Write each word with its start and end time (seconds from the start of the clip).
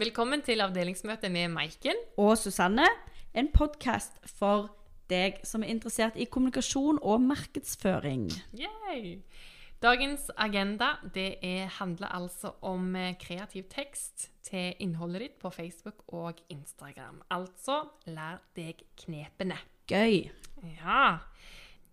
Velkommen 0.00 0.40
til 0.40 0.62
avdelingsmøte 0.64 1.28
med 1.28 1.48
Maiken. 1.52 1.98
og 2.16 2.38
Susanne. 2.38 2.86
En 3.34 3.50
podkast 3.52 4.14
for 4.38 4.70
deg 5.10 5.42
som 5.44 5.60
er 5.60 5.74
interessert 5.74 6.14
i 6.16 6.24
kommunikasjon 6.24 6.98
og 7.02 7.20
markedsføring. 7.20 8.30
Yay! 8.56 9.18
Dagens 9.82 10.30
agenda 10.36 10.94
det 11.14 11.34
er, 11.42 11.66
handler 11.66 12.06
altså 12.16 12.54
om 12.62 12.96
eh, 12.96 13.18
kreativ 13.20 13.64
tekst 13.68 14.30
til 14.42 14.72
innholdet 14.80 15.20
ditt 15.20 15.36
på 15.42 15.50
Facebook 15.50 16.00
og 16.08 16.40
Instagram. 16.48 17.20
Altså 17.30 17.82
lær 18.06 18.40
deg 18.56 18.80
knepene. 19.04 19.60
Gøy. 19.86 20.30
Ja. 20.80 21.18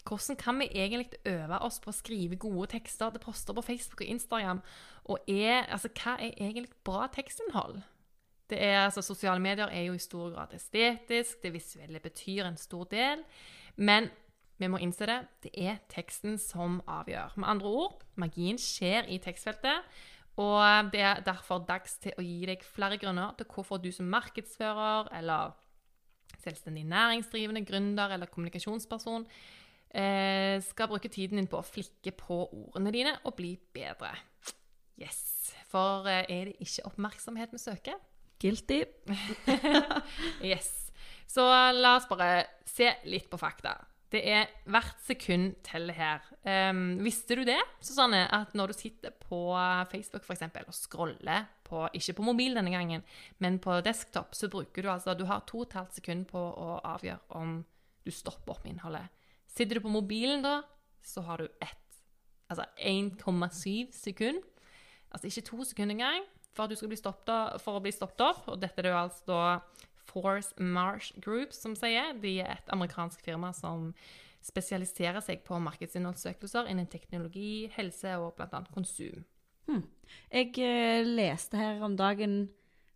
Hvordan 0.07 0.39
kan 0.39 0.59
vi 0.59 0.69
egentlig 0.71 1.19
øve 1.25 1.59
oss 1.59 1.81
på 1.83 1.91
å 1.91 1.99
skrive 1.99 2.39
gode 2.39 2.71
tekster 2.71 3.11
til 3.11 3.19
poster 3.19 3.53
på 3.53 3.67
Facebook 3.67 4.01
og 4.01 4.15
Instagram? 4.15 4.63
Og 5.03 5.19
er, 5.27 5.67
altså, 5.67 5.91
hva 5.91 6.15
er 6.15 6.31
egentlig 6.39 6.71
bra 6.87 7.11
tekstinnhold? 7.11 7.83
Det 8.49 8.59
er, 8.63 8.85
altså, 8.85 9.01
sosiale 9.03 9.43
medier 9.43 9.67
er 9.67 9.89
jo 9.89 9.97
i 9.97 10.01
stor 10.01 10.31
grad 10.31 10.53
estetisk, 10.55 11.41
det 11.43 11.53
visuelle 11.53 11.99
betyr 11.99 12.47
en 12.47 12.57
stor 12.57 12.87
del. 12.91 13.23
Men 13.75 14.09
vi 14.57 14.69
må 14.71 14.79
innse 14.81 15.05
det, 15.05 15.17
det 15.43 15.51
er 15.53 15.81
teksten 15.91 16.37
som 16.41 16.79
avgjør. 16.89 17.35
Med 17.37 17.49
andre 17.51 17.73
ord, 17.83 18.01
magien 18.15 18.57
skjer 18.57 19.09
i 19.11 19.19
tekstfeltet. 19.21 19.85
Og 20.37 20.91
det 20.93 21.01
er 21.01 21.21
derfor 21.25 21.63
dags 21.65 21.97
til 22.01 22.13
å 22.17 22.25
gi 22.25 22.45
deg 22.45 22.65
flere 22.65 22.99
grunner 23.01 23.33
til 23.37 23.47
hvorfor 23.49 23.81
du 23.81 23.89
som 23.93 24.09
markedsfører 24.09 25.09
eller 25.17 25.55
selvstendig 26.43 26.85
næringsdrivende, 26.85 27.65
gründer 27.65 28.13
eller 28.13 28.29
kommunikasjonsperson 28.29 29.25
eh, 29.89 30.61
skal 30.61 30.91
bruke 30.91 31.09
tiden 31.09 31.41
din 31.41 31.49
på 31.49 31.57
å 31.57 31.65
flikke 31.65 32.13
på 32.19 32.43
ordene 32.45 32.93
dine 32.93 33.15
og 33.25 33.33
bli 33.39 33.55
bedre. 33.73 34.13
Yes. 35.01 35.23
For 35.71 36.05
eh, 36.09 36.25
er 36.29 36.51
det 36.51 36.61
ikke 36.63 36.85
oppmerksomhet 36.91 37.53
vi 37.53 37.61
søker? 37.61 37.97
Guilty. 38.39 38.83
Yes. 40.43 40.91
Så 41.27 41.43
la 41.75 41.97
oss 41.97 42.07
bare 42.09 42.45
se 42.65 42.93
litt 43.09 43.29
på 43.29 43.39
fakta. 43.39 43.75
Det 44.07 44.21
er 44.23 44.45
hvert 44.71 45.01
sekund 45.03 45.57
teller 45.67 45.97
her. 45.97 46.27
Um, 46.47 47.01
visste 47.03 47.35
du 47.35 47.43
det, 47.47 47.57
Susanne, 47.83 48.21
at 48.31 48.53
når 48.55 48.71
du 48.71 48.77
sitter 48.77 49.11
på 49.11 49.41
Facebook 49.91 50.23
for 50.23 50.37
eksempel, 50.37 50.63
og 50.69 50.75
scroller 50.75 51.49
på, 51.67 51.83
ikke 51.91 52.15
på 52.15 52.27
mobil 52.29 52.55
denne 52.55 52.71
gangen, 52.71 53.03
men 53.43 53.59
på 53.59 53.81
desktop, 53.83 54.31
så 54.37 54.47
bruker 54.51 54.85
du 54.85 54.91
altså 54.93 55.17
Du 55.17 55.25
har 55.27 55.43
to 55.43 55.59
og 55.59 55.67
et 55.67 55.75
halvt 55.75 55.99
sekund 55.99 56.29
på 56.31 56.39
å 56.39 56.77
avgjøre 56.87 57.35
om 57.35 57.59
du 58.07 58.13
stopper 58.15 58.55
opp 58.55 58.69
innholdet. 58.69 59.11
Sitter 59.51 59.75
du 59.75 59.83
på 59.83 59.91
mobilen 59.91 60.45
da, 60.45 60.61
så 61.03 61.25
har 61.27 61.43
du 61.43 61.51
ett. 61.59 61.99
Altså 62.47 62.63
1,7 62.79 63.91
sekund. 63.91 64.39
Altså 65.11 65.27
ikke 65.27 65.49
to 65.49 65.63
sekunder 65.67 65.97
engang 65.97 66.23
for 66.55 66.65
at 66.65 66.73
du 66.73 66.79
skal 66.79 66.91
bli 66.91 66.99
stoppet, 66.99 67.59
for 67.63 67.77
å 67.77 67.83
bli 67.83 67.93
stoppet 67.93 68.23
opp. 68.25 68.47
Og 68.51 68.61
dette 68.61 68.81
er 68.81 68.87
det 68.87 68.93
jo 68.93 69.01
altså 69.01 69.27
da 69.27 69.41
Force 70.07 70.53
Marsh 70.57 71.13
Group 71.23 71.53
som 71.55 71.75
sier. 71.77 72.15
De 72.21 72.37
er 72.41 72.57
et 72.57 72.73
amerikansk 72.73 73.21
firma 73.25 73.51
som 73.55 73.91
spesialiserer 74.47 75.19
seg 75.23 75.43
på 75.47 75.57
markedsinnholdssøkelser 75.59 76.69
innen 76.71 76.87
teknologi, 76.89 77.67
helse 77.75 78.15
og 78.21 78.37
bl.a. 78.37 78.61
konsum. 78.73 79.25
Jeg 80.31 80.53
eh, 80.63 81.03
leste 81.03 81.59
her 81.59 81.81
om 81.83 81.97
dagen 81.99 82.45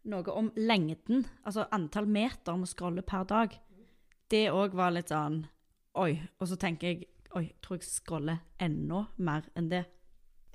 noe 0.08 0.33
om 0.33 0.49
lengden, 0.58 1.25
altså 1.45 1.67
antall 1.75 2.08
meter 2.09 2.58
vi 2.58 2.69
scroller 2.69 3.05
per 3.05 3.27
dag. 3.30 3.58
Det 4.31 4.47
òg 4.49 4.77
var 4.77 4.95
litt 4.95 5.11
sånn 5.11 5.43
Oi. 5.99 6.13
Og 6.39 6.47
så 6.47 6.55
tenker 6.55 6.88
jeg 6.88 7.09
Oi, 7.36 7.49
tror 7.63 7.80
jeg 7.80 7.88
scroller 7.88 8.39
enda 8.59 9.05
mer 9.19 9.43
enn 9.59 9.67
det 9.71 9.81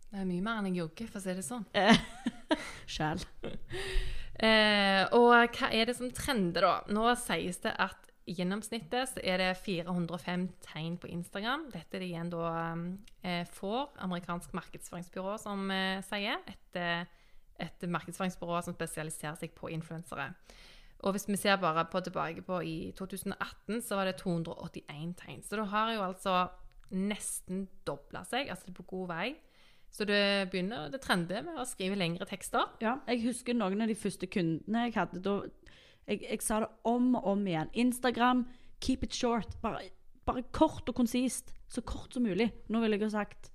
Det 0.08 0.22
er 0.22 0.26
mye 0.28 0.44
mer 0.44 0.60
enn 0.60 0.70
jeg 0.70 0.80
jogger, 0.80 1.10
for 1.12 1.20
å 1.20 1.24
si 1.24 1.34
det 1.36 1.44
sånn. 1.44 1.66
sjøl. 2.90 3.22
Eh, 4.36 5.00
og 5.16 5.30
hva 5.56 5.70
er 5.72 5.88
det 5.88 5.94
som 5.96 6.10
trender, 6.12 6.66
da? 6.66 6.92
Nå 6.92 7.06
sies 7.16 7.56
det 7.64 7.70
at 7.80 8.10
i 8.26 8.34
gjennomsnittet 8.34 9.12
så 9.12 9.22
er 9.22 9.38
det 9.38 9.52
405 9.62 10.48
tegn 10.66 10.96
på 10.98 11.08
Instagram. 11.14 11.68
Dette 11.70 11.96
er 11.96 12.02
det 12.02 12.08
igjen 12.08 12.32
da 12.32 12.48
eh, 13.22 13.44
får 13.54 13.94
amerikansk 14.02 14.56
markedsføringsbyrå 14.58 15.36
som 15.38 15.70
eh, 15.70 16.02
sier. 16.04 16.42
Et, 16.50 16.80
eh, 16.80 17.06
et 17.62 17.86
markedsføringsbyrå 17.86 18.58
som 18.66 18.74
spesialiserer 18.74 19.38
seg 19.38 19.54
på 19.54 19.70
influensere. 19.70 20.32
Og 21.06 21.14
hvis 21.14 21.28
vi 21.28 21.38
ser 21.38 21.60
bare 21.62 21.86
på 21.92 22.02
tilbake 22.02 22.42
på 22.42 22.58
i 22.66 22.76
2018, 22.98 23.82
så 23.86 23.98
var 24.00 24.10
det 24.10 24.18
281 24.18 25.14
tegn. 25.20 25.42
Så 25.46 25.60
det 25.60 25.68
har 25.70 25.94
jo 25.94 26.04
altså 26.08 26.38
nesten 26.90 27.68
dobla 27.86 28.24
seg. 28.26 28.50
Altså 28.50 28.66
det 28.66 28.74
er 28.74 28.80
på 28.80 28.90
god 28.90 29.08
vei. 29.12 29.26
Så 29.90 30.04
det 30.04 30.50
begynner, 30.52 30.90
det 30.92 31.00
trender 31.00 31.42
med 31.46 31.56
å 31.58 31.64
skrive 31.68 31.96
lengre 31.96 32.26
tekster. 32.28 32.66
Ja, 32.82 32.98
jeg 33.08 33.22
husker 33.24 33.54
noen 33.56 33.80
av 33.80 33.88
de 33.88 33.94
første 33.96 34.26
kundene 34.28 34.86
jeg 34.88 34.94
hadde 34.98 35.22
da 35.24 35.36
jeg, 36.06 36.20
jeg 36.22 36.42
sa 36.44 36.60
det 36.62 36.68
om 36.86 37.14
og 37.18 37.24
om 37.32 37.46
igjen. 37.48 37.70
Instagram, 37.74 38.44
keep 38.84 39.02
it 39.02 39.14
short. 39.16 39.56
Bare, 39.62 39.80
bare 40.28 40.44
kort 40.54 40.86
og 40.88 40.94
konsist. 40.94 41.52
Så 41.68 41.82
kort 41.82 42.14
som 42.14 42.22
mulig. 42.22 42.50
Nå 42.70 42.80
ville 42.84 42.94
jeg 42.98 43.02
jo 43.08 43.14
sagt 43.16 43.48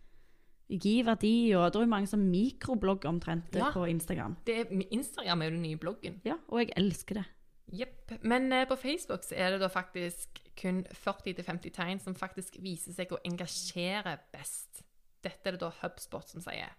gi 0.71 0.97
verdi, 1.03 1.51
og 1.55 1.69
det 1.71 1.79
er 1.79 1.85
jo 1.85 1.91
mange 1.91 2.07
som 2.07 2.19
mikroblogger 2.31 3.07
omtrent 3.11 3.55
Ja. 3.55 3.71
på 3.71 3.85
Instagram. 3.91 4.37
Det 4.47 4.57
er, 4.57 4.65
Instagram 4.91 5.41
er 5.41 5.45
jo 5.49 5.55
den 5.55 5.61
nye 5.63 5.77
bloggen. 5.79 6.19
Ja, 6.27 6.37
og 6.47 6.59
jeg 6.59 6.73
elsker 6.79 7.21
det. 7.21 7.25
Jepp. 7.71 8.11
Men 8.23 8.51
eh, 8.51 8.65
på 8.67 8.75
Facebook 8.75 9.23
så 9.23 9.35
er 9.35 9.51
det 9.51 9.61
da 9.61 9.67
faktisk 9.71 10.41
kun 10.59 10.83
40-50 10.91 11.71
tegn 11.71 11.99
som 12.03 12.15
faktisk 12.15 12.57
viser 12.59 12.91
seg 12.95 13.11
å 13.15 13.19
engasjere 13.27 14.17
best. 14.33 14.83
Dette 15.21 15.49
er 15.49 15.57
det 15.57 15.63
da 15.63 15.71
HubSpot 15.81 16.27
som 16.27 16.43
sier. 16.43 16.73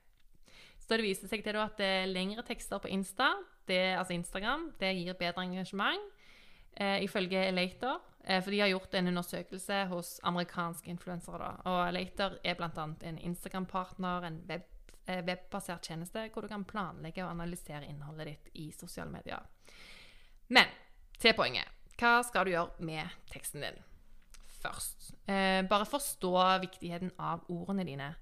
Så 0.83 0.97
det 0.97 1.05
viser 1.07 1.31
seg 1.31 1.45
til 1.47 1.57
at 1.63 1.79
lengre 2.11 2.43
tekster 2.47 2.81
på 2.83 2.91
Insta, 2.91 3.31
det, 3.71 3.95
altså 3.95 4.17
Instagram, 4.17 4.73
det 4.81 4.91
gir 4.99 5.15
bedre 5.15 5.45
engasjement, 5.47 6.09
eh, 6.75 7.05
ifølge 7.05 7.51
Later. 7.55 8.01
Eh, 8.25 8.43
for 8.43 8.51
de 8.51 8.61
har 8.61 8.69
gjort 8.69 8.95
en 8.95 9.09
undersøkelse 9.09 9.85
hos 9.91 10.21
amerikanske 10.23 10.91
influensere. 10.91 11.57
Og 11.65 11.93
Later 11.93 12.39
er 12.45 12.55
bl.a. 12.55 12.87
en 13.03 13.19
Instagram-partner, 13.19 14.27
en 14.27 14.41
web, 14.49 14.67
eh, 15.07 15.25
webbasert 15.27 15.83
tjeneste 15.83 16.29
hvor 16.33 16.43
du 16.43 16.49
kan 16.49 16.65
planlegge 16.65 17.25
og 17.25 17.31
analysere 17.31 17.87
innholdet 17.89 18.27
ditt 18.27 18.51
i 18.55 18.71
sosiale 18.73 19.11
medier. 19.11 19.43
Men 20.49 20.71
til 21.19 21.35
poenget. 21.35 21.69
Hva 21.99 22.23
skal 22.27 22.47
du 22.47 22.55
gjøre 22.55 22.83
med 22.83 23.11
teksten 23.31 23.63
din? 23.63 23.83
Først, 24.63 25.13
eh, 25.27 25.63
bare 25.67 25.87
forstå 25.87 26.61
viktigheten 26.63 27.11
av 27.19 27.43
ordene 27.51 27.85
dine. 27.85 28.15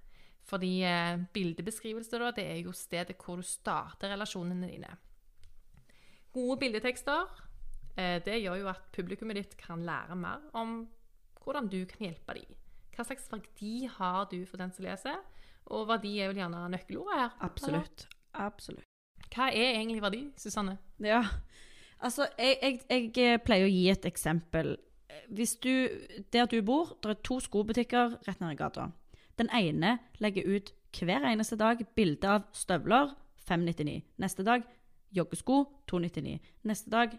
Fordi 0.49 0.73
eh, 0.87 1.21
bildebeskrivelse 1.35 2.19
da, 2.21 2.31
det 2.35 2.47
er 2.47 2.61
jo 2.65 2.73
stedet 2.75 3.19
hvor 3.21 3.41
du 3.41 3.47
starter 3.47 4.13
relasjonene 4.15 4.71
dine. 4.71 4.91
Gode 6.35 6.59
bildetekster 6.63 7.27
eh, 7.97 8.19
det 8.25 8.41
gjør 8.43 8.63
jo 8.63 8.71
at 8.73 8.89
publikummet 8.95 9.39
ditt 9.41 9.57
kan 9.61 9.83
lære 9.87 10.17
mer 10.19 10.47
om 10.59 10.83
hvordan 11.41 11.69
du 11.73 11.83
kan 11.89 12.07
hjelpe 12.09 12.37
dem. 12.37 12.57
Hva 12.95 13.07
slags 13.07 13.31
verdi 13.33 13.89
har 13.89 14.27
du 14.31 14.43
for 14.47 14.61
den 14.61 14.73
som 14.75 14.85
leser? 14.85 15.21
Og 15.71 15.87
verdi 15.89 16.17
er 16.19 16.31
vel 16.31 16.41
gjerne 16.43 16.67
nøkkelordet 16.73 17.17
her. 17.17 17.35
Absolutt. 17.47 18.07
Absolutt. 18.35 18.87
Hva 19.31 19.49
er 19.55 19.77
egentlig 19.79 20.03
verdi, 20.03 20.25
Susanne? 20.41 20.77
Ja, 21.03 21.23
altså 22.01 22.27
jeg, 22.39 22.59
jeg, 22.63 22.81
jeg 22.91 23.35
eh, 23.35 23.43
pleier 23.43 23.69
å 23.69 23.73
gi 23.73 23.85
et 23.93 24.07
eksempel. 24.09 24.75
Hvis 25.31 25.57
du, 25.63 25.73
der 26.35 26.49
du 26.51 26.59
bor, 26.67 26.97
det 27.03 27.15
er 27.15 27.23
to 27.27 27.39
skobutikker 27.43 28.19
rett 28.27 28.43
ned 28.43 28.57
i 28.57 28.59
gata. 28.59 28.89
Den 29.41 29.49
ene 29.57 29.99
legger 30.21 30.45
ut 30.45 30.75
hver 30.93 31.25
eneste 31.25 31.57
dag 31.57 31.81
bilde 31.97 32.29
av 32.29 32.45
støvler, 32.53 33.15
599. 33.49 34.03
Neste 34.21 34.45
dag 34.45 34.67
joggesko, 35.17 35.65
299. 35.89 36.39
Neste 36.69 36.91
dag 36.91 37.17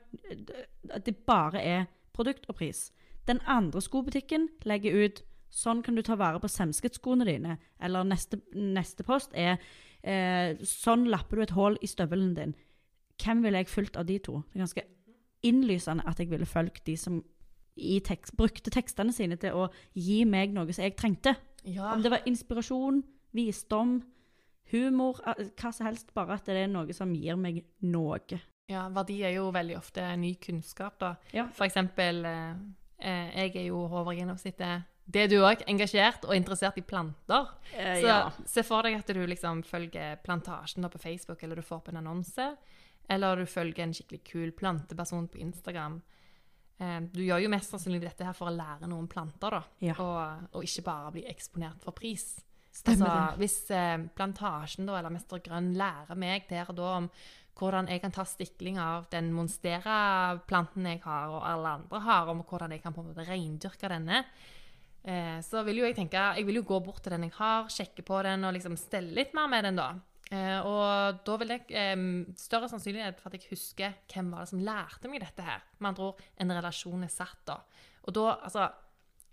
At 0.89 1.05
Det 1.05 1.15
bare 1.25 1.61
er 1.61 1.85
produkt 2.13 2.45
og 2.49 2.55
pris. 2.55 2.91
Den 3.27 3.39
andre 3.47 3.81
skobutikken 3.81 4.49
legger 4.65 5.05
ut 5.05 5.23
Sånn 5.51 5.81
kan 5.83 5.97
du 5.97 6.01
ta 6.01 6.15
vare 6.15 6.39
på 6.39 6.47
semsketskoene 6.47 7.25
dine. 7.27 7.57
Eller 7.83 8.05
neste, 8.07 8.39
neste 8.55 9.03
post 9.03 9.33
er 9.35 9.57
eh, 10.03 10.55
Sånn 10.63 11.09
lapper 11.11 11.35
du 11.35 11.43
et 11.43 11.55
hull 11.57 11.75
i 11.81 11.89
støvelen 11.91 12.35
din. 12.37 12.53
Hvem 13.19 13.43
ville 13.43 13.59
jeg 13.59 13.67
fulgt 13.67 13.97
av 13.99 14.05
de 14.07 14.15
to? 14.23 14.39
Det 14.47 14.61
er 14.61 14.63
ganske 14.63 14.85
innlysende 15.43 16.05
at 16.07 16.21
jeg 16.21 16.29
ville 16.31 16.45
fulgt 16.45 16.85
de 16.87 16.95
som 16.97 17.19
tekst, 18.05 18.35
brukte 18.37 18.71
tekstene 18.71 19.13
sine 19.13 19.37
til 19.41 19.57
å 19.57 19.67
gi 19.93 20.23
meg 20.25 20.53
noe 20.53 20.71
som 20.71 20.85
jeg 20.85 20.95
trengte. 20.95 21.35
Ja. 21.63 21.93
Om 21.93 22.01
det 22.01 22.11
var 22.13 22.27
inspirasjon, 22.29 23.03
visdom, 23.31 23.99
humor, 24.71 25.19
eh, 25.27 25.49
hva 25.59 25.73
som 25.73 25.87
helst. 25.89 26.13
Bare 26.13 26.37
at 26.39 26.47
det 26.49 26.63
er 26.63 26.71
noe 26.71 26.93
som 26.93 27.13
gir 27.15 27.39
meg 27.39 27.63
noe. 27.81 28.41
ja, 28.71 28.85
verdi 28.89 29.17
er 29.27 29.35
jo 29.35 29.49
veldig 29.51 29.75
ofte 29.77 30.05
ny 30.15 30.35
kunnskap, 30.39 30.99
da. 30.99 31.15
Ja. 31.35 31.49
For 31.51 31.65
eksempel, 31.65 32.23
eh, 32.25 32.53
eh, 32.99 33.43
jeg 33.43 33.55
er 33.55 33.67
jo 33.67 33.83
over 33.83 34.13
gjennomsnittet 34.15 34.87
det 35.11 35.25
er 35.25 35.27
du 35.27 35.41
òg, 35.43 35.63
engasjert 35.67 36.23
og 36.23 36.35
interessert 36.37 36.77
i 36.77 36.83
planter. 36.85 37.49
Så 37.73 38.05
ja. 38.05 38.29
se 38.47 38.63
for 38.63 38.85
deg 38.85 38.99
at 38.99 39.09
du 39.11 39.19
liksom 39.27 39.63
følger 39.67 40.15
Plantasjen 40.23 40.87
på 40.87 41.01
Facebook, 41.01 41.41
eller 41.43 41.59
du 41.59 41.65
får 41.65 41.81
på 41.83 41.91
en 41.91 41.99
annonse. 41.99 42.45
Eller 43.09 43.41
du 43.41 43.45
følger 43.49 43.83
en 43.83 43.95
skikkelig 43.97 44.21
kul 44.23 44.51
planteperson 44.55 45.27
på 45.27 45.41
Instagram. 45.43 45.99
Eh, 46.81 47.01
du 47.13 47.21
gjør 47.23 47.43
jo 47.43 47.51
mest 47.53 47.73
sannsynlig 47.73 48.01
dette 48.03 48.25
her 48.25 48.37
for 48.37 48.49
å 48.49 48.55
lære 48.55 48.89
noe 48.89 49.03
om 49.03 49.09
planter, 49.09 49.57
da. 49.57 49.61
Ja. 49.85 49.97
Og, 50.01 50.47
og 50.57 50.65
ikke 50.65 50.87
bare 50.87 51.13
bli 51.17 51.25
eksponert 51.29 51.83
for 51.85 51.95
pris. 51.97 52.33
Stemmer 52.71 53.11
altså, 53.11 53.37
Hvis 53.41 53.57
eh, 53.75 53.97
Plantasjen 54.15 54.87
da, 54.87 54.97
eller 54.97 55.13
Mester 55.13 55.41
Grønn 55.43 55.73
lærer 55.77 56.17
meg 56.19 56.47
der 56.49 56.69
og 56.71 56.77
da 56.79 56.95
om 57.01 57.11
hvordan 57.61 57.89
jeg 57.91 58.01
kan 58.01 58.13
ta 58.15 58.23
stikling 58.25 58.79
av 58.81 59.09
den 59.11 59.27
monstera-planten 59.35 60.87
jeg 60.87 61.01
har, 61.03 61.29
og 61.29 61.43
alle 61.45 61.75
andre 61.77 61.99
har, 62.07 62.31
om 62.31 62.39
hvordan 62.47 62.71
jeg 62.73 62.81
kan 62.81 62.95
på 62.95 63.03
en 63.03 63.11
måte 63.11 63.25
reindyrke 63.27 63.91
denne, 63.91 64.23
eh, 65.03 65.37
så 65.45 65.61
vil 65.67 65.81
jo 65.81 65.85
jeg 65.85 65.97
tenke 65.99 66.23
Jeg 66.39 66.47
vil 66.47 66.61
jo 66.61 66.69
gå 66.71 66.79
bort 66.81 67.03
til 67.03 67.13
den 67.13 67.27
jeg 67.27 67.35
har, 67.37 67.67
sjekke 67.69 68.07
på 68.07 68.23
den 68.25 68.47
og 68.47 68.55
liksom 68.55 68.79
stelle 68.79 69.13
litt 69.19 69.35
mer 69.37 69.51
med 69.51 69.67
den, 69.67 69.77
da. 69.77 69.91
Eh, 70.31 70.59
og 70.63 71.17
da 71.27 71.33
vil 71.41 71.51
jeg 71.51 71.65
eh, 71.75 72.03
større 72.39 72.69
sannsynlighet 72.71 73.19
for 73.19 73.31
at 73.31 73.35
jeg 73.35 73.51
husker 73.51 73.97
hvem 74.13 74.29
var 74.31 74.45
det 74.45 74.51
som 74.53 74.61
lærte 74.63 75.11
meg 75.11 75.23
dette 75.25 75.43
her. 75.43 75.65
Med 75.79 75.91
andre 75.91 76.05
ord, 76.11 76.21
en 76.39 76.53
relasjon 76.55 77.03
er 77.03 77.11
satt, 77.11 77.41
da. 77.49 77.57
Og 78.07 78.15
da, 78.15 78.29
altså 78.47 78.69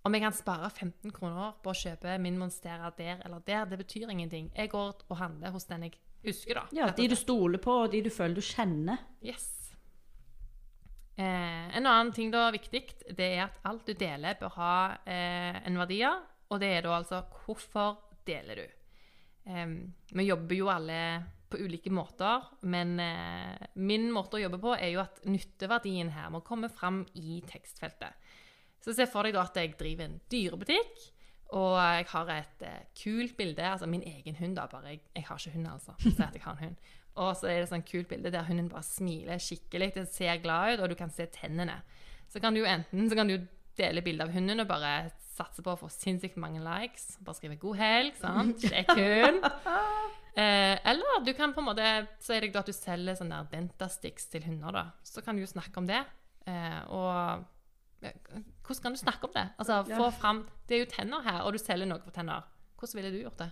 Om 0.04 0.14
jeg 0.14 0.22
kan 0.22 0.32
spare 0.32 0.68
15 0.70 1.12
kroner 1.12 1.56
på 1.62 1.72
å 1.72 1.76
kjøpe 1.76 2.14
min 2.22 2.38
Monstera 2.38 2.90
der 2.96 3.18
eller 3.26 3.42
der, 3.44 3.66
det 3.66 3.80
betyr 3.80 4.08
ingenting. 4.08 4.46
Jeg 4.56 4.70
går 4.70 5.02
og 5.08 5.16
handler 5.18 5.50
hos 5.52 5.66
den 5.68 5.82
jeg 5.88 5.98
husker, 6.24 6.54
da. 6.54 6.64
Ja, 6.72 6.90
De 6.94 7.08
du 7.10 7.16
stoler 7.18 7.58
på, 7.58 7.74
og 7.84 7.92
de 7.92 8.02
du 8.06 8.10
føler 8.10 8.38
du 8.38 8.40
kjenner. 8.40 9.02
Yes. 9.22 9.50
Eh, 11.18 11.76
en 11.76 11.86
annen 11.86 12.12
ting 12.14 12.30
da 12.30 12.46
viktig, 12.54 12.84
det 13.18 13.26
er 13.34 13.48
at 13.48 13.58
alt 13.66 13.86
du 13.90 13.92
deler 13.98 14.38
bør 14.38 14.54
ha 14.54 14.74
eh, 15.02 15.58
en 15.66 15.78
verdi 15.80 15.98
og 16.06 16.60
det 16.62 16.68
er 16.76 16.84
da 16.86 16.94
altså 16.94 17.24
hvorfor 17.44 17.98
deler 18.26 18.62
du? 18.62 18.77
Eh, 19.48 19.66
vi 20.12 20.28
jobber 20.28 20.58
jo 20.58 20.70
alle 20.72 21.00
på 21.48 21.60
ulike 21.64 21.90
måter, 21.90 22.44
men 22.68 22.98
eh, 23.00 23.68
min 23.80 24.10
måte 24.12 24.36
å 24.36 24.42
jobbe 24.42 24.60
på 24.60 24.74
er 24.76 24.92
jo 24.92 25.00
at 25.00 25.22
nytteverdien 25.24 26.12
her 26.12 26.28
må 26.32 26.42
komme 26.44 26.68
fram 26.68 27.04
i 27.16 27.40
tekstfeltet. 27.48 28.28
Så 28.84 28.94
se 28.94 29.08
for 29.10 29.24
deg 29.24 29.34
da 29.34 29.46
at 29.48 29.56
jeg 29.56 29.76
driver 29.78 30.06
en 30.06 30.20
dyrebutikk, 30.30 31.06
og 31.56 31.78
jeg 31.80 32.04
har 32.10 32.30
et 32.34 32.62
uh, 32.68 32.80
kult 32.92 33.36
bilde, 33.38 33.64
altså 33.64 33.86
min 33.88 34.04
egen 34.04 34.36
hund 34.36 34.58
da, 34.58 34.66
bare 34.68 34.92
jeg, 34.92 35.00
jeg 35.16 35.24
har 35.24 35.38
ikke 35.40 35.54
hund 35.54 35.70
altså, 35.70 35.94
så 36.04 36.26
at 36.26 36.36
jeg 36.36 36.44
har 36.44 36.58
en 36.58 36.64
hund. 36.66 36.90
Og 37.18 37.30
så 37.40 37.48
er 37.48 37.62
det 37.62 37.70
sånn 37.70 37.86
kult 37.88 38.10
bilde 38.10 38.32
der 38.34 38.44
hunden 38.46 38.68
bare 38.70 38.84
smiler 38.86 39.40
skikkelig, 39.42 39.94
den 39.96 40.10
ser 40.12 40.42
glad 40.44 40.74
ut, 40.74 40.82
og 40.84 40.92
du 40.92 40.96
kan 40.98 41.10
se 41.10 41.24
tennene. 41.32 41.80
Så 42.28 42.42
kan 42.44 42.52
du 42.52 42.60
jo 42.60 42.68
enten 42.68 43.08
kan 43.16 43.32
du 43.32 43.38
dele 43.80 44.04
bilde 44.04 44.26
av 44.26 44.34
hunden 44.34 44.60
og 44.60 44.68
bare 44.68 44.92
satse 45.38 45.64
på 45.64 45.72
å 45.72 45.78
få 45.80 45.88
sinnssykt 45.92 46.38
mange 46.40 46.60
likes. 46.62 47.16
Bare 47.24 47.38
skrive 47.38 47.58
'god 47.60 47.78
helg', 47.80 48.16
sant? 48.20 48.64
Sjekk 48.64 48.94
hund. 48.98 49.44
Eh, 50.38 50.78
eller 50.86 51.24
du 51.26 51.32
kan 51.34 51.50
på 51.50 51.58
en 51.58 51.66
måte 51.66 51.84
Så 52.22 52.36
er 52.36 52.44
det 52.44 52.52
da 52.54 52.60
at 52.60 52.68
du 52.70 52.72
selger 52.76 53.16
sånne 53.18 53.40
der 53.40 53.56
Dentasticks 53.56 54.28
til 54.30 54.44
hunder, 54.46 54.70
da. 54.70 54.82
Så 55.02 55.18
kan 55.24 55.34
du 55.34 55.42
jo 55.42 55.48
snakke 55.50 55.80
om 55.80 55.88
det. 55.88 55.98
Eh, 56.46 56.78
og 56.94 57.42
ja, 58.04 58.12
hvordan 58.62 58.82
kan 58.84 58.94
du 58.94 59.00
snakke 59.00 59.26
om 59.26 59.32
det? 59.34 59.48
Altså, 59.58 59.80
få 59.88 60.12
fram 60.14 60.44
Det 60.68 60.76
er 60.76 60.84
jo 60.84 60.90
tenner 60.92 61.24
her, 61.26 61.40
og 61.42 61.56
du 61.56 61.58
selger 61.58 61.90
noe 61.90 61.98
for 62.04 62.14
tenner. 62.14 62.46
Hvordan 62.78 63.00
ville 63.00 63.10
du 63.16 63.18
gjort 63.24 63.42
det? 63.42 63.50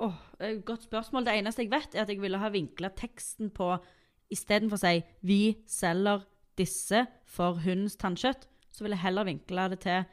Det 0.00 0.48
er 0.48 0.56
et 0.56 0.64
Godt 0.66 0.88
spørsmål. 0.88 1.24
Det 1.24 1.38
eneste 1.38 1.62
jeg 1.62 1.70
vet, 1.70 1.94
er 1.94 2.02
at 2.02 2.10
jeg 2.10 2.20
ville 2.20 2.38
ha 2.42 2.50
vinkla 2.50 2.90
teksten 2.96 3.50
på 3.54 3.76
Istedenfor 4.32 4.74
å 4.74 4.82
si 4.82 5.04
'Vi 5.22 5.62
selger 5.70 6.24
disse 6.58 7.06
for 7.24 7.60
hundens 7.62 7.96
tannkjøtt', 7.96 8.48
så 8.72 8.82
ville 8.82 8.96
jeg 8.96 9.04
heller 9.06 9.24
vinkla 9.24 9.68
det 9.68 9.80
til 9.80 10.04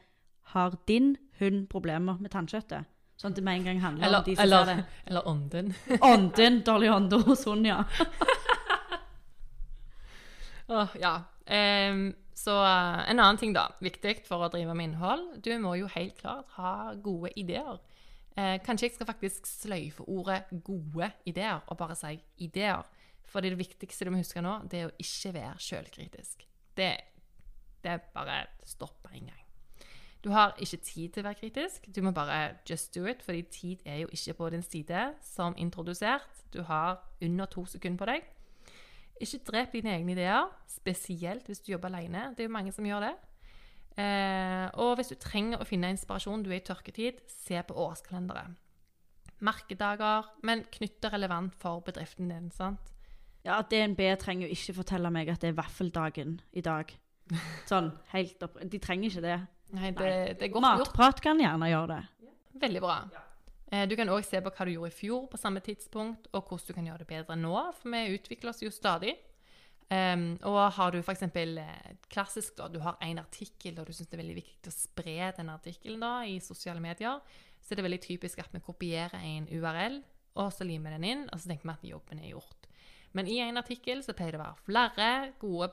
'Har 0.53 0.75
din 0.87 1.17
hund 1.39 1.69
problemer 1.69 2.17
med 2.19 2.31
tannkjøttet?' 2.31 2.85
Sånn 3.17 3.31
at 3.31 3.37
det 3.37 3.43
med 3.45 3.59
en 3.59 3.67
gang 3.67 3.81
handler 3.81 4.17
om 4.17 4.23
de 4.25 4.35
som 4.35 4.49
ser 4.49 4.65
det. 4.65 4.85
eller 5.05 5.27
ånden. 5.27 5.75
Ånden, 6.11 6.63
dårlig 6.65 6.91
ånde 6.91 7.21
hos 7.23 7.45
hund, 7.45 7.67
ja. 7.67 7.83
oh, 10.67 10.87
ja. 10.99 11.21
Um, 11.45 12.15
så 12.33 12.55
eh, 12.65 13.11
en 13.11 13.19
annen 13.19 13.37
ting, 13.37 13.53
da. 13.53 13.67
Viktig 13.83 14.23
for 14.27 14.43
å 14.43 14.49
drive 14.51 14.73
med 14.75 14.89
innhold. 14.89 15.37
Du 15.45 15.51
må 15.61 15.75
jo 15.79 15.87
helt 15.93 16.17
klart 16.19 16.49
ha 16.57 16.93
gode 17.05 17.31
ideer. 17.39 17.77
Eh, 18.35 18.57
kanskje 18.65 18.89
jeg 18.89 18.97
skal 18.97 19.07
faktisk 19.07 19.47
sløyfe 19.47 20.03
ordet 20.09 20.41
'gode 20.51 21.11
ideer' 21.29 21.61
og 21.67 21.77
bare 21.77 21.95
si 21.95 22.17
'ideer'. 22.41 22.83
For 23.29 23.41
det 23.41 23.57
viktigste 23.57 24.05
du 24.05 24.11
må 24.11 24.19
huske 24.19 24.41
nå, 24.41 24.57
det 24.69 24.81
er 24.81 24.89
å 24.89 24.97
ikke 24.99 25.33
være 25.37 25.61
sjølkritisk. 25.61 26.43
Det, 26.75 26.91
det 27.85 27.91
er 27.91 28.03
bare 28.13 28.43
stopp 28.65 29.07
en 29.13 29.29
gang. 29.29 29.42
Du 30.23 30.29
har 30.31 30.53
ikke 30.55 30.77
tid 30.77 31.09
til 31.11 31.19
å 31.19 31.27
være 31.27 31.39
kritisk. 31.41 31.87
Du 31.95 31.99
må 32.01 32.13
bare 32.15 32.55
just 32.69 32.95
do 32.95 33.03
it, 33.11 33.23
fordi 33.25 33.41
tid 33.51 33.81
er 33.85 34.05
jo 34.05 34.11
ikke 34.11 34.37
på 34.37 34.49
din 34.53 34.63
side, 34.63 35.01
som 35.21 35.55
introdusert. 35.59 36.45
Du 36.53 36.61
har 36.63 37.01
under 37.21 37.45
to 37.45 37.65
sekunder 37.65 37.99
på 37.99 38.07
deg. 38.07 38.29
Ikke 39.21 39.41
drep 39.49 39.75
dine 39.75 39.97
egne 39.97 40.15
ideer, 40.15 40.47
spesielt 40.67 41.47
hvis 41.47 41.59
du 41.59 41.73
jobber 41.73 41.91
alene. 41.91 42.29
Det 42.31 42.45
er 42.45 42.47
jo 42.47 42.55
mange 42.55 42.71
som 42.71 42.87
gjør 42.87 43.03
det. 43.09 43.13
Eh, 43.99 44.67
og 44.81 44.95
hvis 44.97 45.11
du 45.11 45.17
trenger 45.19 45.61
å 45.61 45.67
finne 45.67 45.91
inspirasjon, 45.93 46.43
du 46.43 46.49
er 46.53 46.61
i 46.61 46.65
tørketid, 46.65 47.19
se 47.29 47.59
på 47.67 47.75
årskalendere. 47.83 48.47
Merkedager, 49.43 50.31
men 50.47 50.63
knytt 50.71 51.01
det 51.03 51.11
relevant 51.13 51.55
for 51.59 51.83
bedriften 51.83 52.31
din. 52.31 52.49
sant? 52.51 52.93
Ja, 53.43 53.59
DNB 53.61 53.99
trenger 54.19 54.47
jo 54.47 54.55
ikke 54.55 54.79
fortelle 54.79 55.11
meg 55.11 55.27
at 55.29 55.43
det 55.43 55.51
er 55.51 55.59
vaffeldagen 55.59 56.39
i 56.55 56.63
dag. 56.63 56.95
Sånn, 57.69 57.91
helt 58.15 58.43
opp. 58.47 58.55
De 58.63 58.79
trenger 58.79 59.11
ikke 59.11 59.25
det. 59.27 59.39
Nei, 59.73 59.91
det, 59.91 60.37
det 60.39 60.49
er 60.49 60.53
godt 60.53 60.65
gjort. 60.65 60.87
Matprat 60.87 61.21
kan 61.23 61.39
gjerne 61.41 61.69
gjøre 61.71 61.95
det. 61.95 62.31
Veldig 62.61 62.81
bra. 62.83 62.97
Eh, 63.71 63.87
Du 63.89 63.95
kan 63.97 64.09
òg 64.13 64.23
se 64.27 64.41
på 64.43 64.51
hva 64.53 64.65
du 64.65 64.73
gjorde 64.75 64.91
i 64.91 64.97
fjor 64.97 65.27
på 65.31 65.39
samme 65.41 65.63
tidspunkt, 65.65 66.27
og 66.33 66.43
hvordan 66.45 66.67
du 66.67 66.73
kan 66.77 66.89
gjøre 66.89 67.03
det 67.05 67.07
bedre 67.09 67.37
nå, 67.39 67.55
for 67.79 67.89
vi 67.95 68.17
utvikler 68.17 68.53
oss 68.53 68.61
jo 68.61 68.69
stadig. 68.73 69.15
Um, 69.93 70.37
og 70.47 70.71
har 70.77 70.93
du 70.93 70.99
f.eks. 71.01 71.23
Eh, 71.27 71.89
klassisk, 72.09 72.55
da, 72.57 72.69
du 72.71 72.79
har 72.81 72.95
en 73.03 73.19
artikkel 73.19 73.77
og 73.77 73.85
du 73.85 73.93
syns 73.93 74.07
det 74.09 74.15
er 74.15 74.21
veldig 74.23 74.37
viktig 74.39 74.71
å 74.71 74.73
spre 74.73 75.31
den 75.37 75.51
artikkelen 75.53 76.01
da, 76.01 76.13
i 76.25 76.39
sosiale 76.41 76.81
medier, 76.81 77.19
så 77.61 77.73
er 77.73 77.79
det 77.79 77.85
veldig 77.85 78.01
typisk 78.01 78.39
at 78.41 78.53
vi 78.55 78.61
kopierer 78.63 79.19
en 79.19 79.45
URL, 79.51 79.99
og 80.39 80.49
så 80.55 80.65
limer 80.65 80.95
den 80.95 81.05
inn, 81.09 81.25
og 81.29 81.39
så 81.39 81.51
tenker 81.51 81.67
vi 81.67 81.75
at 81.75 81.85
jobben 81.91 82.23
er 82.23 82.31
gjort. 82.31 82.69
Men 83.13 83.29
i 83.29 83.37
en 83.43 83.59
artikkel 83.61 84.01
så 84.01 84.15
pleier 84.17 84.33
det 84.33 84.41
å 84.41 84.45
være 84.47 84.65
flere 84.65 85.09
gode 85.41 85.69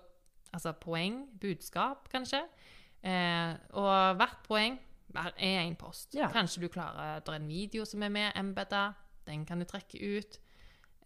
altså 0.53 0.75
poeng, 0.83 1.23
budskap, 1.41 2.11
kanskje. 2.13 2.43
Eh, 3.03 3.53
og 3.81 4.17
hvert 4.21 4.41
poeng 4.47 4.79
er 5.17 5.33
én 5.65 5.77
post. 5.79 6.15
Ja. 6.15 6.29
Kanskje 6.33 6.67
du 6.67 6.69
klarer 6.69 7.21
Det 7.21 7.33
er 7.33 7.41
en 7.41 7.49
video 7.49 7.85
som 7.85 8.03
er 8.03 8.13
med 8.13 8.33
embeta. 8.37 8.93
Den 9.27 9.45
kan 9.47 9.59
du 9.59 9.65
trekke 9.65 9.99
ut. 10.19 10.41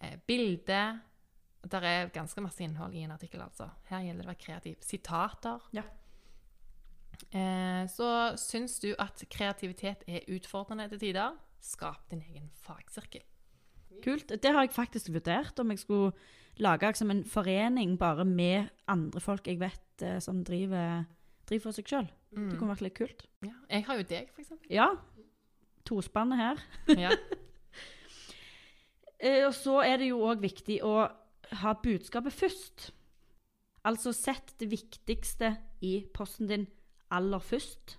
Eh, 0.00 0.16
bilde. 0.26 1.00
Det 1.64 1.80
er 1.80 2.10
ganske 2.12 2.40
masse 2.44 2.60
innhold 2.60 2.94
i 2.94 3.04
en 3.06 3.14
artikkel, 3.14 3.40
altså. 3.40 3.70
Her 3.88 4.04
gjelder 4.04 4.22
det 4.22 4.28
å 4.28 4.32
være 4.32 4.44
kreativ. 4.44 4.76
Sitater. 4.84 5.68
Ja. 5.72 5.84
Eh, 7.32 7.84
så 7.88 8.08
syns 8.36 8.78
du 8.82 8.92
at 8.98 9.24
kreativitet 9.32 10.04
er 10.06 10.26
utfordrende 10.34 10.88
til 10.92 11.00
tider, 11.00 11.38
skap 11.64 12.10
din 12.10 12.22
egen 12.28 12.50
fagsirkel. 12.66 13.24
Kult. 14.04 14.28
Det 14.28 14.52
har 14.52 14.66
jeg 14.66 14.74
faktisk 14.74 15.12
vurdert, 15.14 15.58
om 15.62 15.70
jeg 15.70 15.78
skulle 15.78 16.12
lage 16.62 16.86
liksom, 16.86 17.10
en 17.10 17.24
forening 17.24 17.96
bare 17.98 18.24
med 18.24 18.68
andre 18.90 19.20
folk 19.22 19.46
jeg 19.48 19.60
vet 19.62 20.02
eh, 20.02 20.18
som 20.22 20.42
driver, 20.44 21.06
driver 21.48 21.68
for 21.68 21.76
seg 21.76 21.90
sjøl. 21.90 22.08
Det 22.34 22.58
kunne 22.58 22.74
vært 22.74 22.84
litt 22.86 22.96
kult. 22.98 23.26
Ja. 23.44 23.54
Jeg 23.70 23.86
har 23.86 24.00
jo 24.00 24.06
deg, 24.10 24.30
for 24.34 24.42
eksempel. 24.42 24.70
Ja. 24.72 24.88
Tospannet 25.86 26.40
her. 26.40 26.62
Ja. 27.06 27.14
Eh, 29.24 29.44
og 29.46 29.54
så 29.56 29.78
er 29.86 30.00
det 30.02 30.10
jo 30.10 30.18
òg 30.26 30.42
viktig 30.42 30.80
å 30.84 31.06
ha 31.62 31.74
budskapet 31.80 32.34
først. 32.34 32.88
Altså 33.88 34.12
sett 34.16 34.54
det 34.60 34.68
viktigste 34.72 35.54
i 35.84 35.94
posten 36.12 36.48
din 36.50 36.66
aller 37.14 37.40
først. 37.40 37.98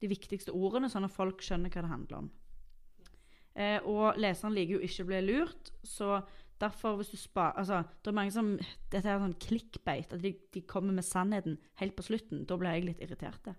De 0.00 0.10
viktigste 0.10 0.54
ordene, 0.54 0.90
sånn 0.90 1.06
at 1.06 1.14
folk 1.14 1.42
skjønner 1.44 1.70
hva 1.70 1.84
det 1.84 1.92
handler 1.92 2.18
om. 2.24 2.32
Eh, 3.54 3.78
og 3.86 4.18
leseren 4.18 4.54
liker 4.56 4.78
jo 4.78 4.86
ikke 4.88 5.04
å 5.04 5.10
bli 5.12 5.20
lurt, 5.28 5.70
så 5.86 6.16
derfor 6.60 6.96
hvis 7.00 7.10
du 7.12 7.16
spar... 7.16 7.52
Altså, 7.58 7.82
det 8.04 8.10
er 8.12 8.16
mange 8.16 8.32
som 8.34 8.54
Dette 8.92 9.08
er 9.10 9.18
sånn 9.22 9.36
clickbait, 9.42 10.12
at 10.14 10.22
de, 10.22 10.34
de 10.54 10.62
kommer 10.70 10.94
med 10.96 11.04
sannheten 11.06 11.58
helt 11.80 11.96
på 11.98 12.04
slutten. 12.06 12.44
Da 12.48 12.56
blir 12.60 12.76
jeg 12.76 12.84
litt 12.90 13.00
irritert. 13.04 13.50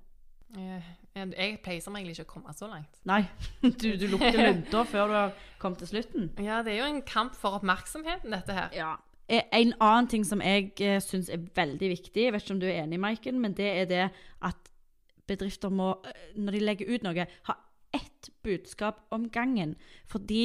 Eh, 0.56 0.92
Jeg 1.16 1.58
pleier 1.66 1.82
som 1.84 1.96
regel 1.98 2.14
ikke 2.14 2.28
å 2.28 2.32
komme 2.36 2.54
så 2.56 2.70
langt. 2.72 3.00
Nei, 3.10 3.22
du, 3.62 3.90
du 4.00 4.06
lukter 4.12 4.40
lunta 4.40 4.86
før 4.88 5.12
du 5.12 5.18
har 5.18 5.34
kommet 5.62 5.82
til 5.84 5.92
slutten. 5.96 6.30
Ja, 6.44 6.62
det 6.64 6.76
er 6.76 6.84
jo 6.84 6.92
en 6.94 7.02
kamp 7.08 7.36
for 7.40 7.58
oppmerksomheten, 7.60 8.32
dette 8.32 8.56
her. 8.56 8.70
Ja. 8.78 8.94
Eh, 9.28 9.44
En 9.58 9.74
annen 9.82 10.08
ting 10.12 10.24
som 10.28 10.42
jeg 10.46 10.72
eh, 10.86 11.00
syns 11.04 11.32
er 11.34 11.44
veldig 11.58 11.90
viktig, 11.98 12.28
jeg 12.28 12.34
vet 12.36 12.46
ikke 12.46 12.56
om 12.56 12.64
du 12.64 12.70
er 12.70 12.84
enig, 12.84 13.00
Maiken, 13.02 13.42
men 13.42 13.58
det 13.58 13.72
er 13.82 13.90
det 13.90 14.04
at 14.46 14.72
bedrifter 15.28 15.74
må, 15.74 15.96
når 16.38 16.54
de 16.60 16.60
legger 16.62 16.92
ut 16.94 17.04
noe, 17.08 17.26
ha 17.50 17.56
ett 17.96 18.30
budskap 18.46 19.00
om 19.16 19.26
gangen. 19.34 19.74
Fordi 20.12 20.42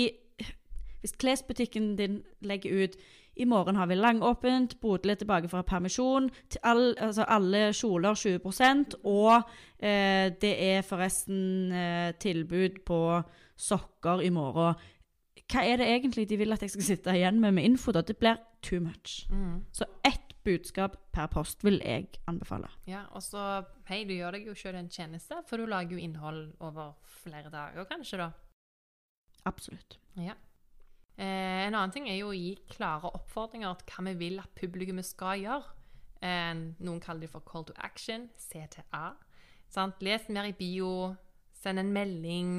hvis 1.00 1.16
klesbutikken 1.20 1.96
din 1.98 2.22
legger 2.40 2.84
ut 2.84 3.00
i 3.36 3.44
morgen 3.44 3.76
har 3.76 3.86
vi 3.86 3.94
langåpent, 3.94 4.80
Bodil 4.80 5.10
er 5.10 5.14
tilbake 5.20 5.48
fra 5.48 5.62
permisjon, 5.62 6.30
til 6.50 6.60
all, 6.66 6.94
altså 6.98 7.24
alle 7.28 7.70
kjoler 7.72 8.14
20% 8.18 8.96
og 9.04 9.36
eh, 9.78 10.32
det 10.42 10.54
er 10.66 10.82
forresten 10.82 11.72
eh, 11.72 12.10
tilbud 12.20 12.82
på 12.86 13.00
sokker 13.56 14.24
i 14.26 14.32
morgen. 14.34 14.74
Hva 15.50 15.64
er 15.66 15.80
det 15.80 15.88
egentlig 15.88 16.28
de 16.30 16.38
vil 16.38 16.52
at 16.52 16.62
jeg 16.62 16.74
skal 16.74 16.86
sitte 16.86 17.14
igjen 17.16 17.40
med 17.40 17.54
med 17.56 17.64
info? 17.64 17.92
da? 17.92 18.02
Det 18.02 18.16
blir 18.16 18.36
too 18.62 18.80
much. 18.80 19.26
Mm. 19.30 19.64
Så 19.72 19.84
ett 20.04 20.36
budskap 20.44 20.96
per 21.12 21.26
post 21.26 21.64
vil 21.64 21.80
jeg 21.84 22.06
anbefale. 22.26 22.68
Ja, 22.86 23.04
og 23.12 23.22
så 23.22 23.64
Hei, 23.90 24.04
du 24.04 24.14
gjør 24.14 24.36
deg 24.36 24.46
jo 24.46 24.54
sjøl 24.54 24.78
en 24.78 24.88
tjeneste, 24.88 25.40
for 25.48 25.58
du 25.58 25.66
lager 25.66 25.96
jo 25.96 25.98
innhold 25.98 26.52
over 26.60 26.92
flere 27.22 27.50
dager, 27.50 27.84
kanskje, 27.84 28.20
da. 28.22 28.30
Absolutt. 29.44 29.98
Ja. 30.16 30.36
Eh, 31.20 31.66
en 31.66 31.74
annen 31.76 31.92
ting 31.92 32.06
er 32.08 32.16
jo 32.22 32.30
å 32.32 32.36
gi 32.36 32.54
klare 32.72 33.10
oppfordringer 33.12 33.76
til 33.82 33.92
hva 33.92 34.04
vi 34.08 34.14
vil 34.22 34.38
at 34.40 34.54
publikummet 34.56 35.04
skal 35.04 35.42
gjøre. 35.42 35.74
Eh, 36.24 36.54
noen 36.80 37.00
kaller 37.00 37.26
det 37.26 37.32
for 37.32 37.44
call 37.44 37.66
to 37.68 37.74
action, 37.76 38.28
CTA. 38.40 39.10
Sant? 39.70 40.00
Les 40.02 40.28
mer 40.32 40.48
i 40.48 40.54
bio, 40.56 41.16
send 41.60 41.78
en 41.82 41.92
melding. 41.92 42.54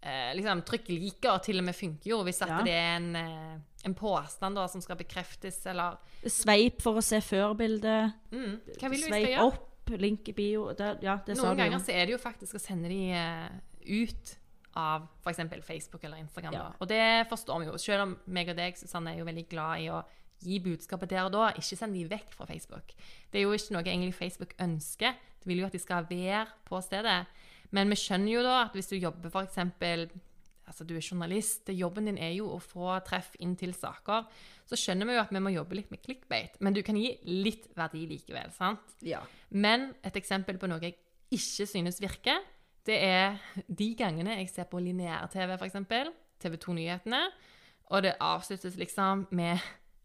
Eh, 0.00 0.30
liksom, 0.38 0.62
Trykk 0.62 0.86
'liker' 0.94 1.42
til 1.42 1.58
og 1.58 1.64
med 1.64 1.74
funker 1.74 2.06
jo 2.12 2.22
hvis 2.22 2.40
Ja. 2.46 2.62
det 2.62 2.72
er 2.72 2.96
en, 2.96 3.16
eh, 3.16 3.58
en 3.84 3.94
påstand 3.94 4.54
da, 4.54 4.66
som 4.68 4.80
skal 4.80 4.96
bekreftes, 4.96 5.66
eller 5.66 5.98
Sveip 6.24 6.80
for 6.80 6.94
å 6.98 7.02
se 7.02 7.18
før-bildet. 7.20 8.14
mm, 8.30 8.60
Hva 8.78 8.90
vil 8.90 9.00
du 9.00 9.08
Sveip 9.08 9.40
opp, 9.40 9.90
link 9.90 10.28
i 10.28 10.32
bio. 10.32 10.72
Det, 10.72 11.02
ja, 11.02 11.16
det 11.26 11.36
Noen 11.36 11.56
ganger 11.56 11.78
så 11.80 11.92
er 11.92 12.06
det 12.06 12.12
jo 12.12 12.18
faktisk 12.18 12.54
å 12.54 12.60
sende 12.60 12.88
de 12.88 13.10
eh, 13.10 13.48
ut 14.04 14.36
av 14.76 15.08
f.eks. 15.24 15.40
Facebook 15.66 16.04
eller 16.04 16.20
Instagram. 16.22 16.54
Ja. 16.54 16.68
Og 16.78 16.88
det 16.90 17.26
forstår 17.30 17.62
vi 17.62 17.70
jo. 17.70 17.80
Selv 17.80 18.06
om 18.06 18.14
meg 18.26 18.52
og 18.52 18.58
deg 18.58 18.78
Susanne, 18.78 19.14
er 19.14 19.22
jo 19.22 19.28
veldig 19.28 19.46
glad 19.50 19.84
i 19.84 19.90
å 19.92 20.02
gi 20.44 20.60
budskapet 20.62 21.10
der 21.10 21.26
og 21.26 21.34
da. 21.34 21.48
Ikke 21.58 21.78
send 21.78 21.96
de 21.96 22.06
vekk 22.10 22.32
fra 22.36 22.46
Facebook. 22.48 22.94
Det 23.30 23.40
er 23.40 23.46
jo 23.46 23.56
ikke 23.56 23.74
noe 23.74 23.84
egentlig 23.86 24.14
Facebook 24.18 24.54
ønsker. 24.62 25.18
De 25.42 25.50
vil 25.50 25.62
jo 25.62 25.68
at 25.68 25.74
de 25.74 25.82
skal 25.82 26.06
være 26.10 26.46
på 26.68 26.80
stedet. 26.84 27.20
Men 27.74 27.90
vi 27.92 27.98
skjønner 28.00 28.32
jo 28.32 28.46
da 28.46 28.62
at 28.66 28.76
hvis 28.76 28.90
du 28.92 28.96
jobber 28.98 29.32
f.eks. 29.32 29.60
Altså, 30.68 30.84
du 30.84 30.92
er 30.98 31.00
journalist, 31.00 31.70
jobben 31.72 32.10
din 32.10 32.18
er 32.20 32.34
jo 32.36 32.50
å 32.52 32.58
få 32.60 32.92
treff 33.06 33.32
inn 33.40 33.54
til 33.56 33.72
saker. 33.72 34.26
Så 34.68 34.76
skjønner 34.76 35.08
vi 35.08 35.16
jo 35.16 35.22
at 35.22 35.32
vi 35.32 35.40
må 35.40 35.52
jobbe 35.54 35.78
litt 35.78 35.92
med 35.94 36.02
clickbait, 36.04 36.58
men 36.60 36.76
du 36.76 36.82
kan 36.84 36.98
gi 36.98 37.14
litt 37.24 37.70
verdi 37.78 38.04
likevel. 38.10 38.52
sant? 38.52 38.92
Ja. 39.00 39.22
Men 39.48 39.94
et 40.04 40.18
eksempel 40.20 40.60
på 40.60 40.68
noe 40.68 40.82
jeg 40.84 40.98
ikke 41.32 41.68
synes 41.68 42.02
virker, 42.04 42.44
det 42.86 42.98
er 43.04 43.38
de 43.68 43.88
gangene 43.98 44.38
jeg 44.38 44.48
ser 44.52 44.68
på 44.70 44.80
lineær-TV, 44.80 45.56
f.eks. 45.58 45.78
TV 46.38 46.56
2-nyhetene, 46.62 47.20
og 47.90 48.02
det 48.04 48.14
avsluttes 48.22 48.76
liksom 48.78 49.26
med 49.34 49.58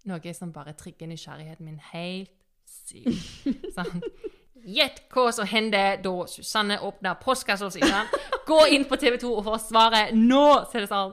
noe 0.09 0.33
som 0.35 0.51
bare 0.55 0.73
trigger 0.75 1.07
nysgjerrigheten 1.07 1.67
min 1.67 1.79
helt 1.93 2.31
sykt. 2.67 3.45
Sånn. 3.75 4.01
Gjett 4.63 5.01
hva 5.11 5.27
som 5.35 5.47
hender 5.47 5.97
da 6.03 6.13
Susanne 6.31 6.77
åpner 6.87 7.17
postkassa 7.19 7.67
si. 7.71 7.81
sant? 7.83 8.13
Gå 8.47 8.61
inn 8.71 8.85
på 8.87 8.95
TV 8.99 9.17
2 9.19 9.31
og 9.35 9.43
få 9.47 9.57
svaret 9.59 10.13
nå! 10.15 10.45
Så 10.71 10.79
er 10.79 10.85
det 10.85 10.91
sånn 10.91 11.11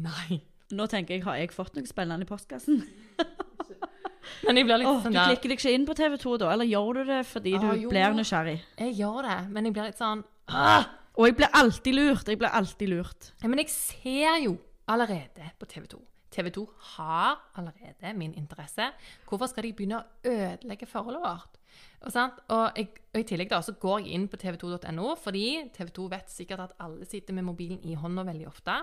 Nei. 0.00 0.38
Nå 0.72 0.86
tenker 0.88 1.16
jeg, 1.16 1.24
har 1.26 1.36
jeg 1.40 1.50
fått 1.52 1.74
noe 1.76 1.88
spennende 1.88 2.24
i 2.24 2.28
postkassen? 2.28 2.80
Men 4.46 4.56
jeg 4.60 4.66
blir 4.68 4.80
litt 4.80 4.88
oh, 4.88 5.00
sånn 5.02 5.12
du 5.12 5.18
klikker 5.18 5.50
deg 5.52 5.58
ikke 5.58 5.72
inn 5.74 5.84
på 5.88 5.96
TV 5.98 6.16
2 6.22 6.34
da, 6.40 6.52
eller 6.54 6.68
gjør 6.68 7.00
du 7.00 7.10
det 7.10 7.20
fordi 7.28 7.54
Ah, 7.58 7.64
du 7.64 7.82
jo. 7.84 7.90
blir 7.92 8.14
nysgjerrig? 8.16 8.56
Jeg 8.78 8.94
gjør 9.00 9.26
det, 9.26 9.38
men 9.52 9.66
jeg 9.68 9.74
blir 9.76 9.88
litt 9.90 10.00
sånn 10.00 10.22
ah! 10.50 10.88
Og 11.18 11.26
jeg 11.26 11.36
blir 11.36 11.50
alltid 11.52 11.96
lurt, 11.96 12.28
jeg 12.28 12.38
blir 12.40 12.54
alltid 12.54 12.88
lurt. 12.88 13.32
Ja, 13.42 13.48
men 13.50 13.60
jeg 13.60 13.70
ser 13.72 14.38
jo 14.44 14.56
allerede 14.88 15.50
på 15.58 15.68
TV 15.68 15.86
2. 15.90 16.00
TV 16.30 16.50
2 16.54 16.62
har 16.94 17.40
allerede 17.58 18.12
min 18.14 18.34
interesse. 18.34 18.86
Hvorfor 19.28 19.50
skal 19.50 19.66
de 19.66 19.72
begynne 19.74 19.98
å 19.98 20.30
ødelegge 20.30 20.86
forholdet 20.86 21.22
vårt? 21.24 21.58
Og, 22.04 22.10
sant? 22.14 22.38
Og, 22.48 22.78
jeg, 22.78 22.92
og 23.12 23.20
I 23.20 23.26
tillegg 23.26 23.50
da, 23.50 23.60
så 23.66 23.74
går 23.82 24.04
jeg 24.04 24.14
inn 24.16 24.26
på 24.30 24.38
tv2.no, 24.40 25.14
fordi 25.20 25.46
TV 25.74 25.90
2 25.98 26.08
vet 26.14 26.32
sikkert 26.32 26.64
at 26.68 26.76
alle 26.86 27.08
sitter 27.08 27.36
med 27.36 27.48
mobilen 27.50 27.82
i 27.82 27.98
hånda 27.98 28.24
veldig 28.30 28.48
ofte. 28.50 28.78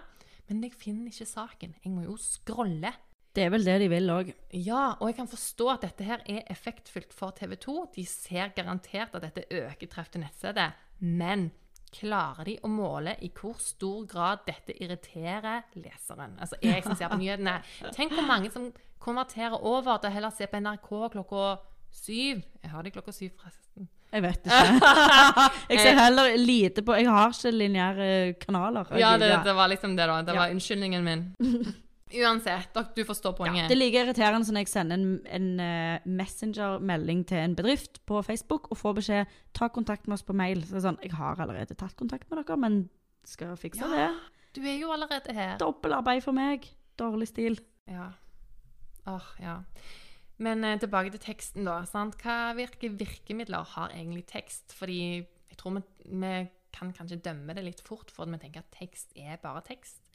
Men 0.48 0.64
jeg 0.64 0.76
finner 0.80 1.12
ikke 1.12 1.28
saken. 1.28 1.76
Jeg 1.84 1.94
må 1.94 2.06
jo 2.06 2.18
scrolle. 2.22 2.94
Det 3.36 3.46
er 3.46 3.52
vel 3.54 3.66
det 3.68 3.78
de 3.84 3.88
vil 3.92 4.12
òg. 4.12 4.32
Ja, 4.56 4.98
og 4.98 5.12
jeg 5.12 5.18
kan 5.20 5.30
forstå 5.30 5.70
at 5.76 5.84
dette 5.86 6.06
her 6.08 6.24
er 6.26 6.48
effektfullt 6.52 7.16
for 7.16 7.36
TV 7.38 7.56
2. 7.64 7.76
De 7.96 8.06
ser 8.10 8.54
garantert 8.56 9.16
at 9.16 9.28
dette 9.28 9.46
øker 9.54 9.92
treff 9.92 10.10
til 10.14 10.24
nettstedet. 10.24 10.72
Men 11.00 11.50
klarer 11.98 12.46
de 12.46 12.58
å 12.66 12.70
måle 12.70 13.16
i 13.24 13.30
hvor 13.34 13.56
stor 13.64 14.04
grad 14.10 14.44
dette 14.48 14.76
irriterer 14.76 15.64
leseren? 15.80 16.36
Altså 16.42 16.60
jeg 16.62 16.84
som 16.84 16.98
ser 17.00 17.12
på 17.14 17.20
nyhetene. 17.24 17.60
Tenk 17.96 18.16
hvor 18.18 18.28
mange 18.28 18.52
som 18.54 18.70
konverterer 19.02 19.56
over 19.62 20.02
til 20.02 20.12
å 20.12 20.16
heller 20.18 20.36
se 20.36 20.50
på 20.52 20.60
NRK 20.62 20.90
klokka 21.16 21.46
syv. 21.94 22.44
Jeg 22.62 22.74
har 22.74 22.84
det 22.84 22.94
klokka 22.98 23.14
syv, 23.16 23.32
forresten. 23.40 23.88
Jeg 24.12 24.24
vet 24.24 24.46
ikke. 24.48 25.48
jeg 25.70 25.82
ser 25.84 25.98
heller 26.00 26.30
lite 26.40 26.84
på 26.86 26.96
Jeg 26.96 27.10
har 27.12 27.34
ikke 27.34 27.52
lineære 27.52 28.08
kanaler. 28.40 28.94
Ja, 29.00 29.18
det, 29.20 29.34
det 29.44 29.56
var 29.56 29.68
liksom 29.72 29.98
det, 29.98 30.08
da. 30.08 30.22
Det 30.28 30.38
var 30.38 30.54
unnskyldningen 30.56 31.04
min. 31.08 31.28
Uansett, 32.16 32.78
du 32.96 33.02
forstår 33.06 33.34
poenget. 33.36 33.68
Det 33.68 33.76
er 33.76 33.82
like 33.82 34.00
irriterende 34.06 34.48
som 34.48 34.56
når 34.56 34.64
jeg 34.64 34.72
sender 34.72 34.96
en, 34.96 35.10
en 35.38 35.48
eh, 35.60 36.06
messenger-melding 36.08 37.26
til 37.28 37.38
en 37.42 37.56
bedrift 37.58 38.00
på 38.08 38.22
Facebook 38.24 38.70
og 38.72 38.80
får 38.80 38.96
beskjed 39.02 39.34
ta 39.58 39.68
kontakt 39.74 40.08
med 40.08 40.16
oss 40.16 40.24
på 40.24 40.36
mail. 40.38 40.64
Så 40.64 40.78
det 40.78 40.80
er 40.82 40.88
sånn, 40.88 41.00
Jeg 41.04 41.14
har 41.20 41.42
allerede 41.44 41.76
tatt 41.76 41.98
kontakt 42.00 42.30
med 42.32 42.40
dere, 42.46 42.58
men 42.58 42.90
skal 43.28 43.58
fikse 43.60 43.84
Ja. 43.84 43.92
det. 43.92 44.34
Du 44.56 44.62
er 44.64 44.78
jo 44.80 44.92
allerede 44.96 45.34
her. 45.36 45.58
Dobbeltarbeid 45.60 46.24
for 46.24 46.32
meg. 46.34 46.66
Dårlig 46.98 47.28
stil. 47.28 47.60
Ja. 47.88 48.14
Åh, 49.08 49.28
ja. 49.44 49.60
Men 50.40 50.64
eh, 50.64 50.78
tilbake 50.80 51.12
til 51.12 51.20
teksten, 51.20 51.66
da. 51.66 51.82
Sant? 51.86 52.16
Hva 52.24 52.54
virke 52.58 52.90
virkemidler 52.90 53.64
har 53.76 53.90
egentlig 53.90 54.26
tekst? 54.32 54.74
Fordi 54.78 55.00
jeg 55.50 55.58
tror 55.58 55.78
vi, 55.78 55.84
vi 56.08 56.34
kan 56.72 56.94
kanskje 56.94 57.20
dømme 57.22 57.54
det 57.58 57.64
litt 57.66 57.82
fort, 57.82 58.12
for 58.14 58.26
vi 58.30 58.38
tenker 58.38 58.64
at 58.64 58.72
tekst 58.80 59.12
er 59.18 59.38
bare 59.42 59.62
tekst. 59.66 60.07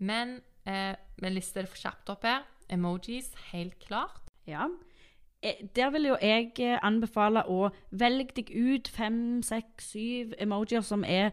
Men 0.00 0.38
eh, 0.68 0.94
vi 1.20 1.32
lister 1.34 1.66
det 1.66 1.80
kjapt 1.80 2.12
opp 2.12 2.24
her. 2.28 2.46
Emojis, 2.72 3.30
helt 3.52 3.78
klart. 3.82 4.22
Ja. 4.48 4.68
Eh, 5.42 5.66
Der 5.76 5.90
vil 5.94 6.10
jo 6.10 6.18
jeg 6.20 6.52
eh, 6.60 6.78
anbefale 6.82 7.44
å 7.48 7.70
velge 7.90 8.40
deg 8.40 8.52
ut 8.54 8.88
fem, 8.92 9.40
seks, 9.46 9.92
syv 9.94 10.34
emojier 10.40 10.84
som 10.86 11.04
er 11.04 11.30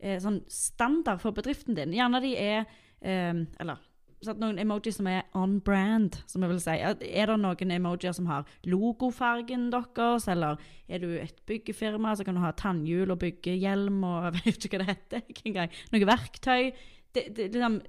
eh, 0.00 0.18
sånn 0.22 0.42
standard 0.52 1.20
for 1.24 1.36
bedriften 1.36 1.76
din. 1.76 1.94
Gjerne 1.96 2.22
de 2.24 2.32
er 2.40 2.64
eh, 3.00 3.44
Eller 3.60 3.82
sånn, 4.24 4.40
noen 4.40 4.60
emojis 4.60 4.96
som 4.98 5.08
er 5.10 5.26
on 5.36 5.58
brand, 5.64 6.16
som 6.30 6.44
jeg 6.44 6.52
vil 6.54 6.62
si. 6.62 6.76
Er 6.80 7.30
det 7.30 7.38
noen 7.42 7.74
emojier 7.76 8.14
som 8.16 8.28
har 8.30 8.48
logofargen 8.64 9.68
deres, 9.74 10.28
eller 10.32 10.60
er 10.88 11.02
du 11.02 11.10
et 11.20 11.42
byggefirma, 11.48 12.14
så 12.16 12.24
kan 12.26 12.38
du 12.38 12.42
ha 12.44 12.52
tannhjul 12.56 13.12
og 13.12 13.20
byggehjelm 13.24 14.00
og 14.06 14.24
jeg 14.30 14.38
vet 14.40 14.68
ikke 14.68 14.80
hva 14.80 14.86
det 14.86 14.94
heter 14.94 15.42
engang. 15.50 15.76
Noe 15.92 16.08
verktøy. 16.12 16.72
Det, 17.16 17.28
det, 17.36 17.50
liksom, 17.54 17.80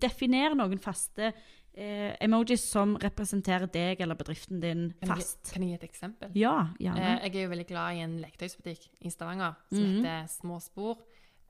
definer 0.00 0.54
noen 0.54 0.78
faste 0.78 1.32
eh, 1.74 2.16
emojis 2.20 2.62
som 2.70 2.96
representerer 3.00 3.70
deg 3.72 4.00
eller 4.00 4.14
bedriften 4.18 4.60
din 4.60 4.88
Kan 5.00 5.14
jeg, 5.16 5.24
fast. 5.24 5.52
kan 5.54 5.62
jeg 5.62 5.70
gi 5.70 5.74
et 5.84 5.88
eksempel? 5.90 6.30
Ja, 6.34 6.68
Eh, 6.78 6.84
gjerne. 6.86 7.20
jeg 7.22 7.34
er 7.36 7.42
jo 7.42 7.48
veldig 7.54 7.66
glad 7.68 7.94
i 7.96 8.00
en 8.04 8.18
leketøysbutikk 8.20 8.88
i 9.00 9.08
Stavanger 9.10 9.54
som 9.72 9.78
Mhm. 9.82 10.04
heter 10.04 10.28
Små 10.28 10.60
spor. 10.60 10.98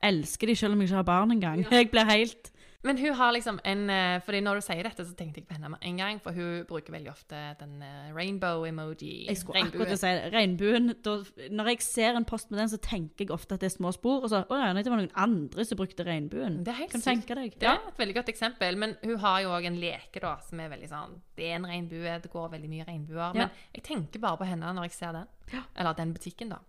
Elsker 0.02 0.46
de 0.46 0.54
selv 0.56 0.72
om 0.72 0.80
jeg 0.80 0.88
ikke 0.88 0.96
har 0.96 1.02
barn 1.04 1.30
engang. 1.30 1.64
Jeg 1.70 1.90
blir 1.90 2.04
helt 2.08 2.50
Men 2.82 2.96
hun 2.96 3.12
har 3.14 3.32
liksom 3.36 3.58
en 3.68 3.90
eh, 3.92 4.20
fordi 4.24 4.38
når 4.40 4.60
du 4.60 4.64
sier 4.64 4.86
dette, 4.86 5.04
så 5.04 5.12
tenkte 5.16 5.42
jeg 5.42 5.46
på 5.48 5.52
henne 5.52 5.68
med 5.74 5.82
en 5.84 5.98
gang. 6.00 6.20
For 6.24 6.32
hun 6.32 6.62
bruker 6.68 6.94
veldig 6.94 7.10
ofte 7.12 7.40
den 7.60 7.82
eh, 7.84 8.08
rainbow-emoji. 8.16 9.26
Jeg 9.28 9.36
skulle 9.36 9.60
Regnbuen. 9.60 9.82
akkurat 9.84 10.00
si 10.00 10.12
det. 10.16 10.30
Regnbuen. 10.32 10.94
Da, 11.04 11.16
når 11.52 11.70
jeg 11.74 11.82
ser 11.84 12.16
en 12.16 12.24
post 12.24 12.50
med 12.50 12.62
den, 12.62 12.70
så 12.72 12.78
tenker 12.80 13.26
jeg 13.26 13.34
ofte 13.36 13.58
at 13.58 13.60
det 13.60 13.68
er 13.68 13.76
små 13.76 13.92
spor. 13.92 14.24
Og 14.24 14.32
så 14.32 14.42
å 14.48 14.60
ja, 14.62 14.72
det 14.72 14.88
var 14.88 15.02
noen 15.02 15.12
andre 15.12 15.66
som 15.68 15.80
brukte 15.80 16.06
regnbuen. 16.08 16.62
Det 16.64 16.72
er 16.72 16.80
helt 16.80 16.96
Kan 16.96 17.04
sykt. 17.04 17.26
tenke 17.28 17.36
deg? 17.42 17.58
Det 17.60 17.68
er 17.68 17.84
et 17.92 18.00
veldig 18.00 18.16
godt 18.22 18.32
eksempel, 18.32 18.80
men 18.80 18.96
hun 19.04 19.18
har 19.26 19.42
jo 19.44 19.52
òg 19.58 19.68
en 19.68 19.78
leke 19.82 20.24
da, 20.24 20.38
som 20.48 20.64
er 20.64 20.72
veldig 20.72 20.88
sånn 20.88 21.20
Det 21.36 21.50
er 21.50 21.58
en 21.60 21.68
regnbue, 21.68 22.16
det 22.24 22.32
går 22.32 22.48
veldig 22.56 22.72
mye 22.72 22.88
regnbuer. 22.88 23.36
Ja. 23.36 23.44
Men 23.44 23.76
jeg 23.76 23.84
tenker 23.92 24.24
bare 24.24 24.40
på 24.40 24.48
henne 24.48 24.72
når 24.76 24.88
jeg 24.88 24.96
ser 24.96 25.12
den. 25.20 25.28
Ja. 25.52 25.66
Eller 25.76 25.96
den 26.00 26.16
butikken, 26.16 26.56
da. 26.56 26.62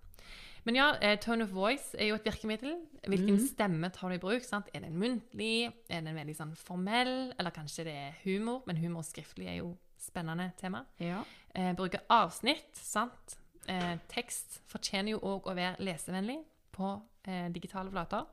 Men 0.63 0.77
ja, 0.77 0.87
eh, 1.01 1.17
tone 1.19 1.45
of 1.47 1.53
voice 1.55 1.97
er 1.97 2.11
jo 2.11 2.17
et 2.19 2.25
virkemiddel. 2.27 2.75
Hvilken 3.07 3.39
mm. 3.39 3.45
stemme 3.47 3.89
tar 3.93 4.11
du 4.11 4.17
i 4.19 4.21
bruk? 4.21 4.43
sant? 4.45 4.69
Er 4.73 4.83
det 4.83 4.91
en 4.91 4.99
muntlig? 5.01 5.71
Er 5.89 6.03
det 6.03 6.11
en 6.11 6.19
veldig 6.21 6.37
sånn 6.37 6.55
formell? 6.59 7.31
Eller 7.39 7.55
kanskje 7.55 7.87
det 7.87 7.95
er 7.97 8.17
humor? 8.25 8.61
Men 8.69 8.81
humor 8.81 9.05
skriftlig 9.07 9.49
er 9.49 9.61
jo 9.61 9.73
spennende 10.01 10.51
tema. 10.61 10.85
Ja. 11.01 11.23
Eh, 11.55 11.71
bruke 11.77 12.03
avsnitt, 12.13 12.69
sant? 12.77 13.37
Eh, 13.69 13.95
tekst 14.09 14.61
fortjener 14.69 15.15
jo 15.15 15.21
òg 15.33 15.49
å 15.49 15.55
være 15.57 15.81
lesevennlig 15.85 16.39
på 16.73 16.93
eh, 17.27 17.47
digitale 17.53 17.91
flater. 17.93 18.29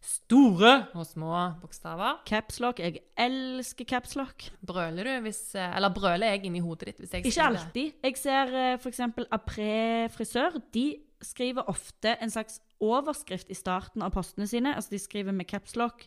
Store 0.00 0.86
og 0.96 1.04
små 1.04 1.32
bokstaver. 1.60 2.22
Capslock. 2.28 2.80
Jeg 2.80 3.02
elsker 3.20 3.88
capslock. 3.88 4.46
Brøler 4.64 5.04
du 5.04 5.26
hvis 5.26 5.42
eh, 5.60 5.76
Eller 5.76 5.92
brøler 5.92 6.32
jeg 6.32 6.46
inni 6.48 6.62
hodet 6.64 6.88
ditt 6.88 7.02
hvis 7.02 7.12
jeg 7.12 7.26
Ikke 7.26 7.34
skriver 7.36 7.60
alltid. 7.60 7.98
Jeg 8.08 8.16
ser 8.20 8.54
f.eks. 8.54 8.82
for 8.82 8.92
eksempel 8.94 9.28
Apré 9.36 10.08
frisør. 10.14 10.56
De 10.72 10.86
skriver 11.22 11.68
ofte 11.68 12.16
en 12.20 12.30
slags 12.32 12.60
overskrift 12.80 13.50
i 13.50 13.54
starten 13.58 14.02
av 14.02 14.12
postene 14.14 14.46
sine. 14.48 14.74
Altså 14.74 14.90
De 14.94 14.98
skriver 15.02 15.32
med 15.36 15.46
capslock, 15.50 16.06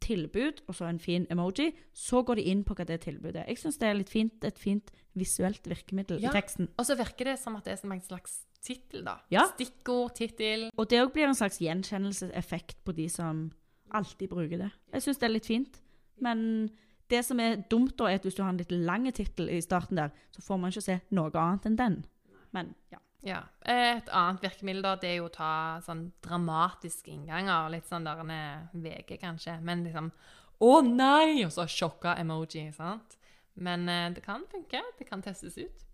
tilbud 0.00 0.62
og 0.68 0.74
så 0.74 0.86
en 0.88 0.98
fin 0.98 1.26
emoji. 1.30 1.70
Så 1.92 2.22
går 2.26 2.40
de 2.40 2.46
inn 2.50 2.62
på 2.64 2.74
hva 2.74 2.86
det 2.88 3.00
tilbudet 3.04 3.42
er. 3.42 3.48
Jeg 3.52 3.58
syns 3.62 3.78
det 3.80 3.88
er 3.90 3.98
litt 3.98 4.12
fint, 4.12 4.44
et 4.44 4.58
fint 4.58 4.90
visuelt 5.18 5.66
virkemiddel 5.68 6.20
Ja. 6.22 6.30
i 6.30 6.32
teksten. 6.32 6.68
Og 6.78 6.86
så 6.86 6.96
virker 6.96 7.24
det 7.32 7.38
som 7.38 7.56
at 7.56 7.64
det 7.64 7.72
er 7.74 7.76
som 7.82 7.92
en 7.92 8.00
slags 8.00 8.40
tittel, 8.62 9.04
da. 9.04 9.18
Ja. 9.30 9.46
Stikkord, 9.54 10.14
tittel. 10.16 10.70
Og 10.76 10.88
det 10.88 11.00
òg 11.02 11.12
blir 11.12 11.28
en 11.28 11.34
slags 11.34 11.58
gjenkjennelseseffekt 11.60 12.82
på 12.84 12.92
de 12.96 13.08
som 13.08 13.50
alltid 13.92 14.28
bruker 14.30 14.58
det. 14.58 14.70
Jeg 14.92 15.02
syns 15.02 15.18
det 15.18 15.28
er 15.28 15.34
litt 15.34 15.46
fint. 15.46 15.80
Men 16.20 16.70
det 17.10 17.24
som 17.26 17.40
er 17.40 17.56
dumt, 17.70 17.96
da, 17.98 18.06
er 18.06 18.14
at 18.20 18.22
hvis 18.22 18.36
du 18.36 18.42
har 18.42 18.50
en 18.52 18.58
litt 18.60 18.70
lang 18.72 19.08
tittel 19.12 19.48
i 19.50 19.60
starten 19.60 19.96
der, 19.96 20.10
så 20.32 20.42
får 20.42 20.60
man 20.60 20.70
ikke 20.70 20.84
se 20.84 21.00
noe 21.10 21.30
annet 21.34 21.66
enn 21.66 21.76
den. 21.76 22.04
Men 22.52 22.74
ja. 22.92 22.98
Ja. 23.26 23.42
Et 23.68 24.08
annet 24.16 24.42
virkemiddel 24.42 24.82
da, 24.82 24.94
det 24.96 25.10
er 25.10 25.16
jo 25.18 25.28
å 25.28 25.32
ta 25.34 25.52
sånn 25.84 26.06
dramatiske 26.24 27.12
innganger. 27.12 27.68
Litt 27.74 27.88
sånn 27.90 28.06
der 28.08 28.22
en 28.24 28.32
VG, 28.72 29.18
kanskje. 29.20 29.58
Men 29.60 29.84
liksom 29.84 30.12
'Å 30.60 30.82
nei!' 30.84 31.44
og 31.44 31.52
så 31.52 31.64
sjokka 31.64 32.16
emoji. 32.20 32.72
sant? 32.74 33.16
Men 33.56 33.88
eh, 33.88 34.10
det 34.10 34.22
kan 34.22 34.44
funke. 34.50 34.82
Det 34.98 35.08
kan 35.08 35.22
testes 35.22 35.56
ut. 35.58 35.86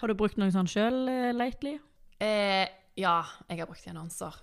Har 0.00 0.08
du 0.08 0.14
brukt 0.14 0.36
noe 0.36 0.50
sånt 0.50 0.70
sjøl 0.70 1.34
lately? 1.34 1.78
Eh, 2.20 2.68
ja, 2.96 3.22
jeg 3.48 3.58
har 3.58 3.66
brukt 3.66 3.86
annonser. 3.88 4.34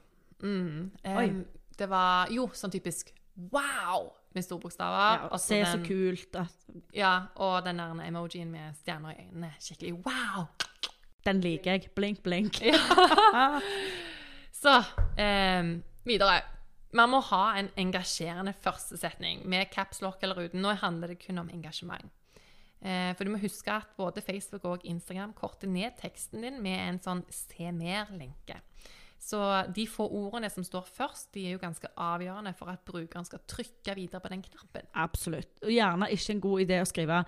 Mm. 0.43 0.91
Eh, 1.03 1.43
det 1.77 1.89
var 1.89 2.27
jo 2.31 2.47
sånn 2.47 2.71
typisk 2.71 3.13
'wow' 3.37 4.11
med 4.33 4.43
store 4.43 4.59
bokstaver. 4.59 5.21
Ja, 5.21 5.27
og 5.31 5.39
se 5.39 5.63
så 5.65 5.79
kult 5.85 6.35
at 6.35 6.55
Ja, 6.93 7.27
og 7.35 7.63
den 7.65 7.77
der 7.77 8.03
emojien 8.07 8.51
med 8.51 8.75
stjerner 8.75 9.15
i 9.15 9.25
øynene. 9.27 9.53
Skikkelig 9.59 9.93
wow! 10.05 10.47
Den 11.27 11.41
liker 11.43 11.75
jeg. 11.75 11.89
Blink, 11.95 12.23
blink. 12.23 12.61
Ja. 12.63 13.59
Så 14.61 14.75
eh, 15.19 15.75
videre. 16.07 16.39
Man 16.95 17.11
må 17.13 17.19
ha 17.29 17.43
en 17.59 17.69
engasjerende 17.77 18.55
førstesetning 18.63 19.43
med 19.49 19.69
capslock 19.73 20.23
eller 20.25 20.47
uten. 20.47 20.63
Nå 20.63 20.73
handler 20.81 21.13
det 21.13 21.19
kun 21.21 21.41
om 21.43 21.51
engasjement. 21.53 22.09
Eh, 22.81 23.11
for 23.15 23.27
du 23.27 23.33
må 23.33 23.41
huske 23.41 23.71
at 23.71 23.91
både 23.99 24.23
Facebook 24.25 24.65
og 24.65 24.85
Instagram 24.87 25.35
korter 25.37 25.69
ned 25.69 25.99
teksten 25.99 26.45
din 26.45 26.61
med 26.63 26.79
en 26.79 27.01
sånn 27.03 27.23
se 27.33 27.69
mer-lenke. 27.75 28.61
Så 29.19 29.39
de 29.75 29.83
få 29.91 30.07
ordene 30.15 30.47
som 30.49 30.63
står 30.63 30.87
først, 30.95 31.33
de 31.35 31.43
er 31.45 31.57
jo 31.57 31.61
ganske 31.61 31.91
avgjørende 31.99 32.53
for 32.55 32.71
at 32.71 32.85
brukeren 32.87 33.27
skal 33.27 33.43
trykke 33.51 33.95
videre 33.97 34.23
på 34.23 34.31
den 34.31 34.43
knappen. 34.45 34.87
Absolutt. 34.95 35.51
Og 35.65 35.73
gjerne 35.75 36.07
ikke 36.15 36.37
en 36.37 36.43
god 36.45 36.63
idé 36.63 36.79
å 36.79 36.87
skrive 36.87 37.21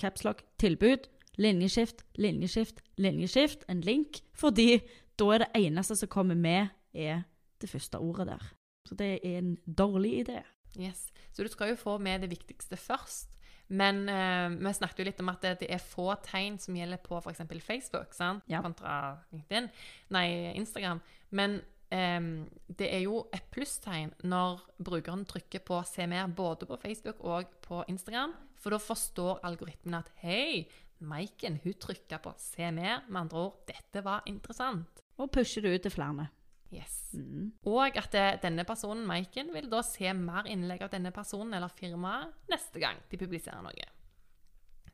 capslock, 0.00 0.40
tilbud, 0.58 1.10
linjeskift, 1.38 2.04
linjeskift, 2.18 2.80
linjeskift, 2.96 3.64
en 3.68 3.80
link, 3.80 4.22
fordi 4.34 4.80
da 5.18 5.28
er 5.34 5.44
det 5.44 5.50
eneste 5.66 5.96
som 5.96 6.08
kommer 6.08 6.34
med, 6.34 6.70
er 6.94 7.22
det 7.60 7.70
første 7.70 7.98
ordet 7.98 8.26
der. 8.32 8.46
Så 8.88 8.96
det 8.98 9.12
er 9.22 9.38
en 9.38 9.56
dårlig 9.66 10.20
idé. 10.24 10.40
Yes. 10.78 11.10
Så 11.32 11.42
du 11.42 11.48
skal 11.48 11.72
jo 11.72 11.76
få 11.76 11.98
med 11.98 12.22
det 12.22 12.30
viktigste 12.30 12.76
først. 12.76 13.30
Men 13.70 14.02
uh, 14.08 14.50
vi 14.58 14.72
snakket 14.74 14.98
jo 14.98 15.06
litt 15.06 15.20
om 15.22 15.30
at 15.30 15.44
det, 15.44 15.52
det 15.62 15.68
er 15.70 15.82
få 15.82 16.08
tegn 16.26 16.58
som 16.58 16.74
gjelder 16.74 16.98
på 17.04 17.20
f.eks. 17.20 17.44
Facebook? 17.62 18.16
Ja. 18.50 18.62
kontra 18.64 18.94
LinkedIn, 19.30 19.68
nei, 20.10 20.26
Instagram. 20.58 20.98
Men 21.30 21.60
um, 21.94 22.32
det 22.66 22.88
er 22.90 23.04
jo 23.04 23.22
et 23.34 23.46
plusstegn 23.54 24.10
når 24.26 24.64
brukeren 24.82 25.22
trykker 25.24 25.62
på 25.62 25.82
'se 25.86 26.06
mer' 26.10 26.34
både 26.34 26.66
på 26.66 26.80
Facebook 26.82 27.20
og 27.20 27.46
på 27.62 27.84
Instagram. 27.88 28.34
For 28.58 28.70
da 28.70 28.78
forstår 28.82 29.40
algoritmen 29.44 29.94
at 29.94 30.10
'hei, 30.18 30.66
Maiken 31.00 31.58
hun 31.64 31.74
trykka 31.74 32.18
på 32.22 32.34
'se 32.36 32.70
mer'. 32.70 33.06
Med 33.08 33.20
andre 33.22 33.38
ord, 33.38 33.62
dette 33.66 34.04
var 34.04 34.22
interessant. 34.26 35.02
Og 35.18 35.30
pusher 35.30 35.62
det 35.62 35.74
ut 35.74 35.82
til 35.82 35.90
flere. 35.90 36.28
Yes. 36.72 37.10
Mm. 37.14 37.52
Og 37.66 37.96
at 37.96 38.12
det, 38.12 38.42
denne 38.42 38.64
personen, 38.64 39.06
Maiken, 39.06 39.52
vil 39.52 39.70
da 39.70 39.82
se 39.82 40.12
mer 40.14 40.46
innlegg 40.46 40.82
av 40.82 40.90
denne 40.90 41.10
personen 41.10 41.54
eller 41.54 41.68
firmaet 41.68 42.30
neste 42.48 42.78
gang 42.78 43.00
de 43.10 43.18
publiserer 43.18 43.62
noe. 43.62 43.88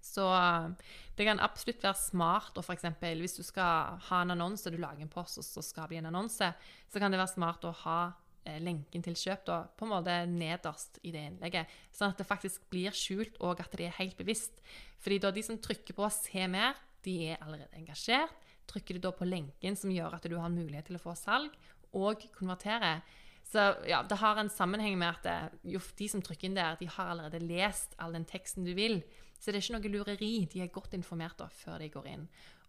Så 0.06 0.25
eh, 0.34 0.68
det 1.16 1.26
kan 1.26 1.42
absolutt 1.42 1.82
være 1.84 1.98
smart, 1.98 2.56
å 2.56 2.64
eksempel, 2.72 3.20
hvis 3.20 3.36
du 3.36 3.42
skal 3.44 3.98
ha 4.08 4.22
en 4.22 4.36
annonse, 4.36 4.70
du 4.70 4.78
lager 4.80 5.02
en 5.04 5.12
post, 5.12 5.40
og 5.42 5.44
så 5.44 5.64
skal 5.64 5.84
det 5.84 5.94
bli 5.94 6.00
en 6.00 6.10
annonse, 6.12 6.52
så 6.88 7.02
kan 7.02 7.12
det 7.12 7.20
være 7.20 7.34
smart 7.34 7.66
å 7.66 7.75
ha 7.82 7.98
eh, 8.06 8.22
lenken 8.62 9.05
til 9.05 9.17
kjøp 9.19 9.45
da, 9.49 9.59
på 9.76 9.87
en 9.87 9.93
måte 9.93 10.17
nederst 10.31 11.00
i 11.03 11.12
det 11.15 11.25
innlegget, 11.31 11.73
sånn 11.95 12.15
at 12.15 12.21
det 12.21 12.29
faktisk 12.29 12.67
blir 12.73 12.95
skjult, 12.97 13.38
og 13.41 13.62
at 13.62 13.76
det 13.79 13.88
er 13.88 13.99
helt 13.99 14.17
bevisst. 14.19 14.62
Fordi 15.03 15.21
da 15.23 15.33
de 15.35 15.45
som 15.45 15.59
trykker 15.59 15.97
på 15.97 16.09
'se 16.11 16.47
mer', 16.49 16.76
de 17.03 17.31
er 17.31 17.43
allerede 17.43 17.76
engasjert. 17.76 18.35
Trykker 18.67 18.95
du 18.95 18.99
da 18.99 19.12
på 19.12 19.29
lenken 19.29 19.76
som 19.76 19.91
gjør 19.91 20.15
at 20.15 20.23
du 20.29 20.37
har 20.37 20.49
mulighet 20.50 20.87
til 20.87 20.97
å 20.97 21.05
få 21.05 21.15
salg, 21.15 21.50
og 21.95 22.21
konvertere, 22.35 23.03
så 23.47 23.76
ja, 23.87 24.03
det 24.03 24.19
har 24.19 24.41
en 24.41 24.50
sammenheng 24.50 24.99
med 24.99 25.09
at 25.09 25.23
det, 25.23 25.37
jo, 25.75 25.81
de 25.99 26.09
som 26.11 26.23
trykker 26.25 26.49
inn 26.49 26.59
der, 26.59 26.76
de 26.81 26.88
har 26.91 27.12
allerede 27.12 27.38
lest 27.47 27.95
all 28.03 28.17
den 28.17 28.26
teksten 28.26 28.67
du 28.67 28.75
vil. 28.75 29.03
Så 29.38 29.53
det 29.53 29.61
er 29.61 29.62
ikke 29.62 29.76
noe 29.76 29.93
lureri. 29.93 30.32
De 30.50 30.63
er 30.65 30.73
godt 30.75 30.97
informert 30.99 31.39
da, 31.39 31.47
før 31.52 31.78
de 31.78 31.89
går 31.93 32.11
inn. 32.11 32.26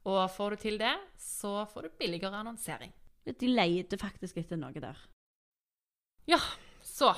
Og 0.08 0.22
får 0.32 0.54
du 0.54 0.62
til 0.62 0.78
det, 0.80 0.94
så 1.20 1.66
får 1.72 1.88
du 1.88 2.00
billigere 2.00 2.44
annonsering. 2.44 2.94
De 3.28 3.50
leter 3.50 4.00
faktisk 4.00 4.38
etter 4.40 4.60
noe 4.60 4.76
der. 4.80 5.00
Ja, 6.28 6.40
så 6.84 7.14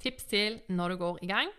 Tips 0.00 0.24
til 0.30 0.60
når 0.72 0.94
du 0.94 1.00
går 1.02 1.18
i 1.24 1.28
gang. 1.28 1.50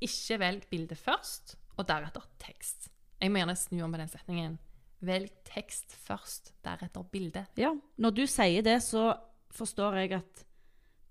Ikke 0.00 0.38
velg 0.40 0.64
bilde 0.70 0.96
først, 0.96 1.56
og 1.76 1.84
deretter 1.88 2.24
tekst. 2.40 2.88
Jeg 3.20 3.32
må 3.32 3.40
gjerne 3.40 3.56
snu 3.56 3.82
om 3.84 3.92
på 3.92 4.00
den 4.00 4.08
setningen. 4.08 4.56
Velg 5.04 5.32
tekst 5.44 5.92
først, 6.06 6.54
deretter 6.64 7.04
bilde. 7.12 7.44
Ja, 7.60 7.74
når 8.00 8.16
du 8.16 8.24
sier 8.28 8.64
det, 8.64 8.78
så 8.84 9.10
forstår 9.52 10.00
jeg 10.00 10.16
at 10.16 10.44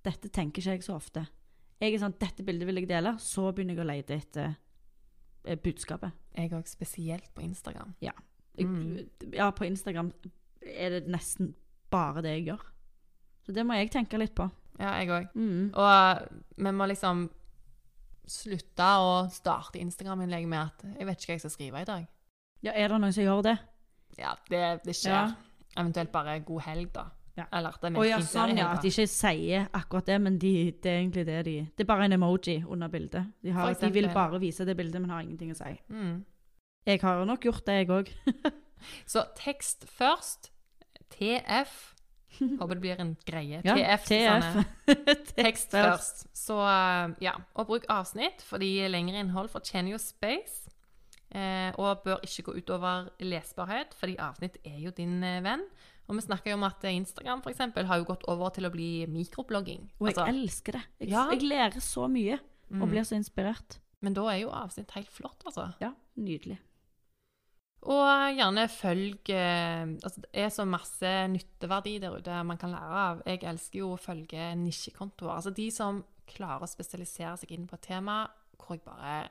dette 0.06 0.30
tenker 0.34 0.62
ikke 0.62 0.78
jeg 0.78 0.86
så 0.86 0.98
ofte. 0.98 1.26
Jeg 1.82 1.94
er 1.94 2.02
sånn, 2.02 2.18
dette 2.18 2.46
bildet 2.46 2.70
vil 2.70 2.82
jeg 2.82 2.90
dele, 2.90 3.16
så 3.22 3.50
begynner 3.52 3.78
jeg 3.78 3.84
å 3.84 3.90
lete 3.90 4.18
etter 4.18 4.48
eh, 5.46 5.58
budskapet. 5.62 6.18
Jeg 6.38 6.54
òg, 6.56 6.70
spesielt 6.70 7.30
på 7.36 7.46
Instagram. 7.46 7.94
Ja. 8.06 8.14
Mm. 8.58 9.04
Ja, 9.36 9.52
på 9.54 9.68
Instagram 9.68 10.14
er 10.66 10.98
det 10.98 11.02
nesten 11.12 11.54
bare 11.94 12.24
det 12.26 12.40
jeg 12.40 12.48
gjør. 12.54 12.64
Så 13.46 13.54
det 13.54 13.66
må 13.66 13.78
jeg 13.78 13.92
tenke 13.94 14.20
litt 14.20 14.34
på. 14.38 14.48
Ja, 14.80 14.98
jeg 15.00 15.12
òg. 15.14 15.28
Mm. 15.38 15.72
Og 15.78 16.30
vi 16.58 16.72
må 16.76 16.88
liksom 16.90 17.28
slutte 18.26 18.88
å 19.00 19.10
starte 19.30 19.80
Instagram-innlegg 19.80 20.48
med 20.50 20.60
at 20.60 20.84
'jeg 20.84 21.06
vet 21.06 21.20
ikke 21.20 21.30
hva 21.30 21.36
jeg 21.36 21.44
skal 21.46 21.52
skrive 21.52 21.82
i 21.82 21.86
dag'. 21.86 22.08
Ja, 22.64 22.72
er 22.74 22.88
det 22.88 23.00
noen 23.00 23.14
som 23.14 23.24
gjør 23.24 23.44
det? 23.44 23.58
Ja, 24.18 24.34
det, 24.50 24.82
det 24.86 24.96
skjer. 24.96 25.12
Ja. 25.12 25.34
Eventuelt 25.78 26.12
bare 26.12 26.40
'god 26.40 26.62
helg', 26.62 26.94
da. 26.94 27.06
Ja. 27.38 27.46
Eller 27.52 27.70
at 27.76 27.82
den 27.82 27.96
er 27.96 28.04
ja, 28.08 28.20
sånn, 28.24 28.58
ja. 28.58 28.70
At 28.72 28.82
de 28.82 28.88
ikke 28.88 29.08
sier 29.12 29.68
akkurat 29.76 30.06
det, 30.08 30.22
men 30.22 30.38
de, 30.40 30.72
det 30.72 30.92
er 30.92 31.02
egentlig 31.02 31.26
det 31.26 31.46
de 31.46 31.56
Det 31.78 31.84
er 31.84 31.90
bare 31.90 32.06
en 32.06 32.16
emoji 32.16 32.64
under 32.64 32.88
bildet. 32.88 33.26
De, 33.44 33.52
har, 33.52 33.74
de 33.74 33.90
vil 33.92 34.08
bare 34.14 34.40
vise 34.40 34.66
det 34.66 34.78
bildet, 34.78 35.02
men 35.02 35.10
har 35.10 35.22
ingenting 35.22 35.52
å 35.52 35.58
si. 35.60 35.74
Mm. 35.90 36.24
Jeg 36.86 37.02
har 37.02 37.26
nok 37.26 37.44
gjort 37.44 37.66
det, 37.66 37.74
jeg 37.74 37.90
òg. 37.90 38.12
Så 39.12 39.26
tekst 39.36 39.86
først. 39.90 40.52
TF. 41.12 41.95
Håper 42.60 42.76
det 42.76 42.84
blir 42.84 43.02
en 43.02 43.16
greie. 43.28 43.62
Ja, 43.66 43.76
TF. 43.76 44.06
TF. 44.10 44.94
Tekst 45.40 45.74
først. 45.76 46.26
Så 46.36 46.60
eh, 46.62 47.16
ja, 47.28 47.36
og 47.56 47.70
bruk 47.72 47.88
avsnitt, 47.92 48.44
fordi 48.46 48.78
lengre 48.92 49.22
innhold 49.24 49.52
fortjener 49.54 49.96
jo 49.96 50.02
space. 50.02 50.66
Eh, 51.36 51.72
og 51.82 52.04
bør 52.06 52.22
ikke 52.24 52.48
gå 52.48 52.60
utover 52.62 53.10
lesbarhet, 53.20 53.96
fordi 53.98 54.16
avsnitt 54.24 54.60
er 54.64 54.80
jo 54.86 54.94
din 54.96 55.18
eh, 55.26 55.42
venn. 55.44 55.66
Og 56.06 56.20
vi 56.20 56.22
snakker 56.22 56.54
jo 56.54 56.60
om 56.60 56.68
at 56.68 56.84
Instagram 56.86 57.42
for 57.42 57.50
eksempel, 57.50 57.88
har 57.90 57.98
jo 57.98 58.06
gått 58.12 58.28
over 58.30 58.54
til 58.54 58.68
å 58.68 58.72
bli 58.74 59.08
mikroblogging. 59.10 59.88
Og 59.98 60.12
jeg 60.12 60.18
Altså, 60.20 60.28
elsker 60.30 60.78
det. 60.78 60.84
Jeg, 61.00 61.10
Ja. 61.16 61.26
jeg 61.34 61.48
lærer 61.50 61.82
så 61.82 62.06
mye 62.08 62.38
og 62.38 62.86
mm. 62.86 62.92
blir 62.92 63.04
så 63.04 63.18
inspirert. 63.18 63.80
Men 64.06 64.14
da 64.14 64.28
er 64.30 64.44
jo 64.44 64.54
avsnitt 64.54 64.92
helt 64.94 65.10
flott, 65.10 65.42
altså. 65.50 65.72
Ja, 65.82 65.94
nydelig. 66.16 66.60
Og 67.86 68.38
gjerne 68.38 68.64
følg 68.72 69.30
eh, 69.30 69.84
altså 70.02 70.22
Det 70.24 70.32
er 70.42 70.50
så 70.54 70.66
masse 70.66 71.12
nytteverdi 71.30 72.00
der 72.02 72.16
ute 72.18 72.40
man 72.48 72.58
kan 72.58 72.72
lære 72.74 73.02
av. 73.04 73.22
Jeg 73.30 73.44
elsker 73.46 73.80
jo 73.84 73.92
å 73.94 74.00
følge 74.02 74.48
nisjekontoer. 74.58 75.36
Altså 75.38 75.54
de 75.54 75.68
som 75.74 76.02
klarer 76.26 76.66
å 76.66 76.70
spesialisere 76.70 77.36
seg 77.38 77.52
inn 77.54 77.68
på 77.70 77.78
et 77.78 77.86
tema 77.86 78.24
hvor 78.58 78.78
jeg 78.80 78.86
bare 78.88 79.28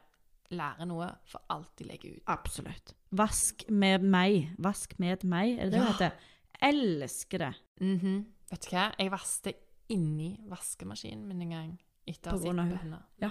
lærer 0.54 0.86
noe 0.86 1.08
for 1.26 1.42
alt 1.50 1.72
de 1.80 1.88
legger 1.88 2.14
ut. 2.18 2.22
Absolutt. 2.30 2.94
Vask 3.16 3.64
med 3.74 4.04
meg. 4.06 4.52
Vask 4.62 4.94
med 5.02 5.24
meg, 5.26 5.56
er 5.58 5.70
det 5.70 5.72
det 5.74 5.80
Ja. 5.80 5.84
det 5.84 5.94
heter? 5.94 6.30
Elsker 6.70 7.38
det. 7.38 7.54
Mhm. 7.80 8.24
Vet 8.50 8.60
du 8.62 8.70
hva? 8.76 8.92
Jeg 8.98 9.10
vasket 9.10 9.60
inni 9.90 10.38
vaskemaskinen 10.48 11.26
min 11.26 11.42
en 11.42 11.50
gang 11.50 11.78
etter 12.06 12.30
å 12.30 12.38
ha 12.38 12.48
av 12.62 12.70
på 12.70 12.78
henne. 12.84 13.02
Ja. 13.20 13.30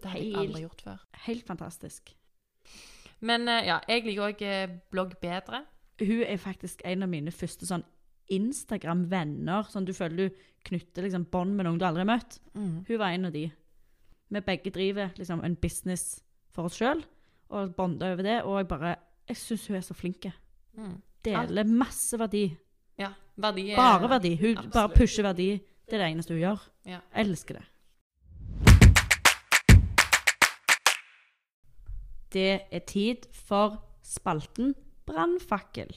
Det 0.00 0.10
hadde 0.10 0.24
jeg 0.24 0.34
aldri 0.36 0.62
gjort 0.62 0.82
før. 0.82 1.00
Helt 1.26 1.46
fantastisk. 1.46 2.14
Men 3.22 3.48
eh, 3.48 3.66
ja, 3.70 3.80
jeg 3.88 4.06
liker 4.06 4.28
òg 4.28 4.44
blogg 4.92 5.16
bedre. 5.22 5.64
Hun 6.02 6.22
er 6.26 6.40
faktisk 6.40 6.82
en 6.88 7.04
av 7.04 7.10
mine 7.12 7.34
første 7.34 7.68
sånn 7.68 7.84
Instagram-venner. 8.32 9.68
Sånn 9.70 9.86
du 9.86 9.92
føler 9.96 10.28
du 10.28 10.44
knytter 10.66 11.06
liksom 11.06 11.26
bånd 11.30 11.56
med 11.56 11.66
noen 11.66 11.80
du 11.80 11.86
aldri 11.86 12.04
har 12.04 12.10
møtt. 12.10 12.38
Mm. 12.54 12.82
Hun 12.88 13.00
var 13.00 13.14
en 13.14 13.28
av 13.28 13.34
de. 13.34 13.46
Vi 14.32 14.44
begge 14.46 14.72
driver 14.72 15.12
liksom 15.18 15.42
en 15.44 15.56
business 15.60 16.22
for 16.52 16.68
oss 16.68 16.78
sjøl 16.80 17.02
og 17.52 17.74
bonder 17.76 18.14
over 18.14 18.26
det. 18.26 18.38
Og 18.48 18.60
jeg 18.60 18.70
bare 18.70 18.96
Jeg 19.28 19.38
syns 19.38 19.66
hun 19.68 19.76
er 19.78 19.84
så 19.86 19.94
flink. 19.94 20.26
Mm. 20.74 20.96
Deler 21.24 21.68
masse 21.68 22.18
verdi. 22.18 22.48
Ja. 22.98 23.12
Verdi 23.38 23.70
er 23.70 23.76
Bare 23.78 24.08
verdi. 24.10 24.34
Hun 24.40 24.54
bare 24.56 24.66
absolutt. 24.66 24.96
pusher 24.98 25.22
verdi. 25.22 25.50
Det 25.86 25.94
er 25.94 26.02
det 26.02 26.08
eneste 26.10 26.34
hun 26.34 26.42
gjør. 26.42 26.64
Ja. 26.88 26.98
Elsker 27.22 27.60
det. 27.60 27.66
Det 32.32 32.62
er 32.72 32.86
tid 32.88 33.28
for 33.32 33.80
spalten 34.02 34.74
Brannfakkel. 35.06 35.92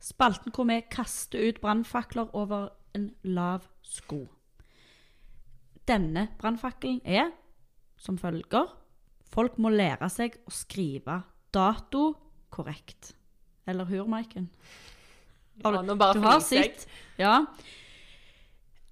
Spalten 0.00 0.52
hvor 0.54 0.64
vi 0.64 0.80
kaster 0.90 1.48
ut 1.48 1.60
brannfakler 1.60 2.30
over 2.34 2.70
en 2.96 3.10
lav 3.22 3.66
sko. 3.84 4.24
Denne 5.88 6.28
brannfakkelen 6.40 7.00
er 7.04 7.30
som 8.00 8.18
følger 8.18 8.76
Folk 9.30 9.60
må 9.62 9.70
lære 9.70 10.08
seg 10.10 10.40
å 10.48 10.50
skrive 10.50 11.20
dato 11.54 12.14
korrekt. 12.50 13.12
Eller 13.68 13.86
hur, 13.86 14.08
Maiken? 14.10 14.48
Ja, 15.62 15.70
nå 15.70 15.94
bare 15.94 16.16
du 16.16 16.24
har 16.24 16.40
sitt. 16.42 16.88
Ja. 17.20 17.44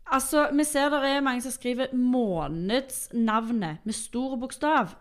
Altså, 0.07 0.45
vi 0.55 0.65
ser 0.69 0.93
det 0.95 1.01
er 1.09 1.25
mange 1.25 1.43
som 1.43 1.53
skriver 1.53 1.91
månedsnavnet 1.97 3.83
med 3.83 3.97
stor 3.97 4.37
bokstav. 4.39 4.95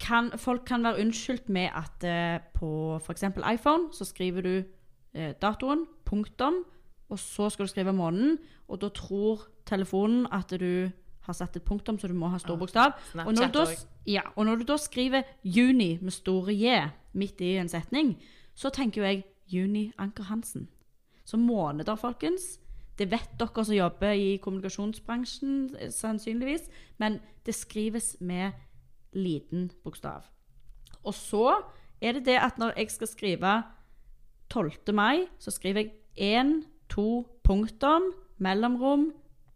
Kan, 0.00 0.30
folk 0.38 0.62
kan 0.66 0.84
være 0.84 1.00
unnskyldt 1.00 1.48
med 1.48 1.70
at 1.74 2.04
eh, 2.06 2.38
på 2.54 2.98
f.eks. 3.02 3.24
iPhone 3.54 3.88
så 3.92 4.04
skriver 4.04 4.42
du 4.46 4.54
eh, 5.14 5.32
datoen, 5.42 5.86
punktum, 6.04 6.62
og 7.08 7.18
så 7.18 7.48
skal 7.50 7.66
du 7.66 7.70
skrive 7.70 7.92
måneden, 7.92 8.38
og 8.68 8.80
da 8.80 8.88
tror 8.88 9.48
telefonen 9.66 10.26
at 10.32 10.54
du 10.60 10.90
har 11.28 11.36
satt 11.36 11.56
et 11.56 11.64
punktum, 11.64 11.98
så 11.98 12.08
du 12.08 12.14
må 12.14 12.30
ha 12.32 12.38
stor 12.38 12.54
Ah, 12.54 12.58
bokstav. 12.58 12.92
Og 13.26 13.34
når, 13.34 13.50
du 13.52 13.58
da, 13.58 13.64
ja, 14.06 14.22
og 14.36 14.46
når 14.46 14.62
du 14.62 14.64
da 14.70 14.76
skriver 14.76 15.22
juni 15.44 15.98
med 16.00 16.14
store 16.14 16.54
J 16.54 16.86
midt 17.12 17.40
i 17.40 17.56
en 17.60 17.68
setning, 17.68 18.14
så 18.54 18.70
tenker 18.70 19.02
jo 19.02 19.06
jeg 19.06 19.24
Juni 19.48 19.92
Anker 19.98 20.24
Hansen. 20.28 20.68
Så 21.24 21.36
måneder, 21.36 21.94
folkens. 21.96 22.58
Det 22.98 23.10
vet 23.10 23.30
dere 23.38 23.64
som 23.64 23.74
jobber 23.74 24.10
i 24.10 24.36
kommunikasjonsbransjen, 24.36 25.76
eh, 25.78 25.90
sannsynligvis. 25.90 26.68
Men 26.98 27.20
det 27.46 27.54
skrives 27.54 28.16
med 28.20 28.52
liten 29.18 29.70
bokstav. 29.84 30.28
Og 31.04 31.14
så 31.14 31.60
er 32.00 32.18
det 32.18 32.26
det 32.26 32.38
at 32.40 32.58
når 32.58 32.76
jeg 32.76 32.90
skal 32.94 33.10
skrive 33.10 33.54
12. 34.50 34.94
mai, 34.94 35.26
så 35.38 35.50
skriver 35.50 35.84
jeg 35.84 35.92
1, 36.16 36.64
2, 36.88 37.26
punktum, 37.44 38.12
mellomrom, 38.38 39.12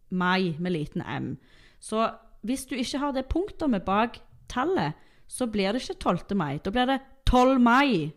mai 0.09 0.55
med 0.59 0.71
liten 0.71 1.01
m. 1.01 1.37
Så 1.79 2.11
hvis 2.41 2.65
du 2.65 2.75
ikke 2.75 2.99
har 2.99 3.11
det 3.15 3.25
punktumet 3.31 3.83
bak 3.85 4.19
tallet, 4.49 4.93
så 5.27 5.47
blir 5.47 5.71
det 5.71 5.81
ikke 5.81 5.99
12. 5.99 6.37
mai. 6.37 6.57
Da 6.57 6.69
blir 6.69 6.85
det 6.85 6.99
12 7.25 7.59
mai. 7.61 8.11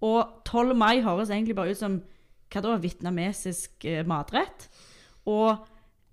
Og 0.00 0.42
12 0.44 0.76
mai 0.76 1.00
høres 1.04 1.30
egentlig 1.30 1.56
bare 1.56 1.70
ut 1.70 1.80
som 1.80 2.00
hva 2.52 2.62
da, 2.62 2.76
vietnamesisk 2.80 3.84
eh, 3.84 4.04
matrett. 4.06 4.68
Og 5.26 5.66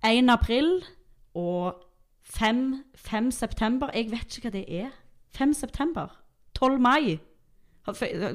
1 0.04 0.30
april 0.30 0.82
og 1.34 1.83
5, 2.24 2.84
5 2.94 3.30
september 3.30 3.90
Jeg 3.94 4.10
vet 4.10 4.36
ikke 4.36 4.48
hva 4.48 4.52
det 4.58 4.64
er. 4.68 4.90
5 5.36 5.54
september. 5.54 6.20
12 6.54 6.80
mai. 6.80 7.18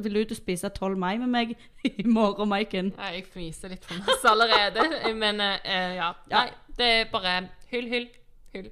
Vil 0.03 0.13
du 0.13 0.19
ut 0.19 0.31
og 0.31 0.37
spise 0.37 0.69
12 0.69 0.97
mai 0.97 1.17
med 1.17 1.27
meg 1.27 1.55
i 1.89 2.05
morgen, 2.05 2.49
Maiken? 2.49 2.93
Ja, 2.97 3.13
Jeg 3.15 3.25
fniser 3.33 3.71
litt 3.73 3.85
for 3.85 3.97
masse 4.03 4.29
allerede. 4.29 5.13
Men 5.15 5.41
uh, 5.41 5.95
ja. 5.95 6.11
Nei, 6.29 6.49
det 6.77 6.91
er 6.99 7.09
bare 7.11 7.39
hyll, 7.71 7.89
hyll, 7.89 8.07
hyll. 8.53 8.69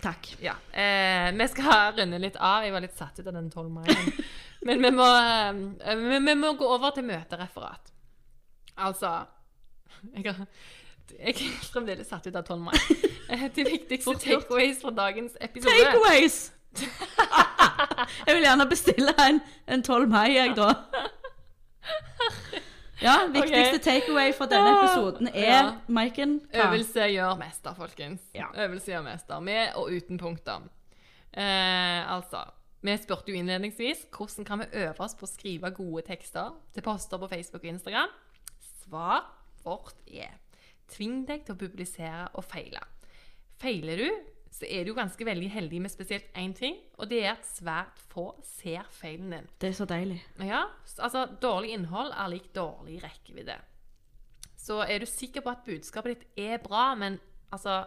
Takk. 0.00 0.30
Ja. 0.40 0.54
Eh, 0.72 1.28
vi 1.36 1.46
skal 1.52 1.96
runde 1.98 2.20
litt 2.20 2.36
av. 2.36 2.64
Jeg 2.64 2.72
var 2.72 2.84
litt 2.84 2.96
satt 2.96 3.18
ut 3.20 3.26
av 3.26 3.34
den 3.36 3.50
12 3.50 3.68
mai. 3.72 3.88
Men, 4.64 4.80
vi, 4.80 4.90
må, 4.92 5.08
vi, 5.84 6.20
vi 6.24 6.34
må 6.36 6.54
gå 6.56 6.68
over 6.68 6.92
til 6.96 7.04
møtereferat. 7.08 7.92
Altså 8.80 9.12
jeg 10.14 10.26
er 10.32 11.40
fremdeles 11.72 12.08
satt 12.08 12.26
ut 12.28 12.36
av 12.36 12.44
12 12.44 12.60
mai. 12.64 12.76
De 13.56 13.64
viktigste 13.64 14.14
takeaways 14.18 14.80
fra 14.82 14.90
dagens 14.90 15.36
episode. 15.40 15.74
Takeaways! 15.84 16.52
jeg 18.26 18.34
vil 18.34 18.42
gjerne 18.42 18.66
bestille 18.70 19.14
en, 19.28 19.40
en 19.68 19.82
12 19.82 20.08
mai, 20.08 20.28
jeg, 20.36 20.54
da. 20.56 20.74
Ja, 23.00 23.14
viktigste 23.32 23.78
okay. 23.78 23.84
takeaway 23.84 24.32
fra 24.36 24.46
denne 24.50 24.72
episoden 24.76 25.30
er, 25.32 25.46
Ja. 25.48 25.62
Maiken 25.88 26.40
hva? 26.50 26.66
Øvelse 26.66 27.06
gjør 27.14 27.34
mester, 27.40 27.74
folkens. 27.74 28.20
Ja. 28.34 28.50
Øvelse 28.64 28.92
gjør 28.92 29.02
mester, 29.06 29.40
med 29.40 29.72
og 29.80 29.88
uten 29.96 30.18
punkter. 30.18 30.66
Eh, 31.32 32.12
altså, 32.14 32.44
vi 32.82 32.96
spurte 33.00 33.32
jo 33.32 33.38
innledningsvis 33.38 34.06
hvordan 34.16 34.44
kan 34.44 34.58
vi 34.58 34.84
øve 34.84 35.00
oss 35.00 35.14
på 35.14 35.26
å 35.26 35.30
skrive 35.30 35.70
gode 35.76 36.04
tekster 36.06 36.52
til 36.74 36.84
poster 36.84 37.20
på 37.20 37.28
Facebook 37.28 37.64
og 37.64 37.72
Instagram. 37.74 38.14
Svar 38.84 39.24
vårt 39.64 39.96
er 40.06 40.36
tving 40.90 41.24
deg 41.28 41.46
til 41.46 41.56
å 41.56 41.60
publisere 41.60 42.28
og 42.34 42.44
feile. 42.44 42.82
Feiler 43.60 44.00
du, 44.00 44.08
så 44.50 44.66
er 44.66 44.84
du 44.84 44.94
ganske 44.96 45.24
veldig 45.24 45.48
heldig 45.52 45.80
med 45.84 45.92
spesielt 45.92 46.30
én 46.38 46.52
ting, 46.56 46.78
og 46.98 47.10
det 47.10 47.22
er 47.22 47.34
at 47.36 47.46
svært 47.46 48.00
få 48.10 48.30
ser 48.44 48.86
feilen 48.92 49.34
din. 49.34 49.50
Det 49.60 49.70
er 49.70 49.76
så 49.78 49.86
deilig. 49.88 50.18
Ja, 50.42 50.64
altså 50.98 51.26
dårlig 51.42 51.74
innhold 51.76 52.12
er 52.12 52.32
lik 52.32 52.50
dårlig 52.56 52.98
rekkevidde. 53.04 53.58
Så 54.60 54.82
er 54.84 55.00
du 55.00 55.08
sikker 55.08 55.44
på 55.44 55.52
at 55.52 55.64
budskapet 55.64 56.16
ditt 56.16 56.40
er 56.50 56.60
bra, 56.62 56.94
men 56.98 57.18
altså, 57.52 57.84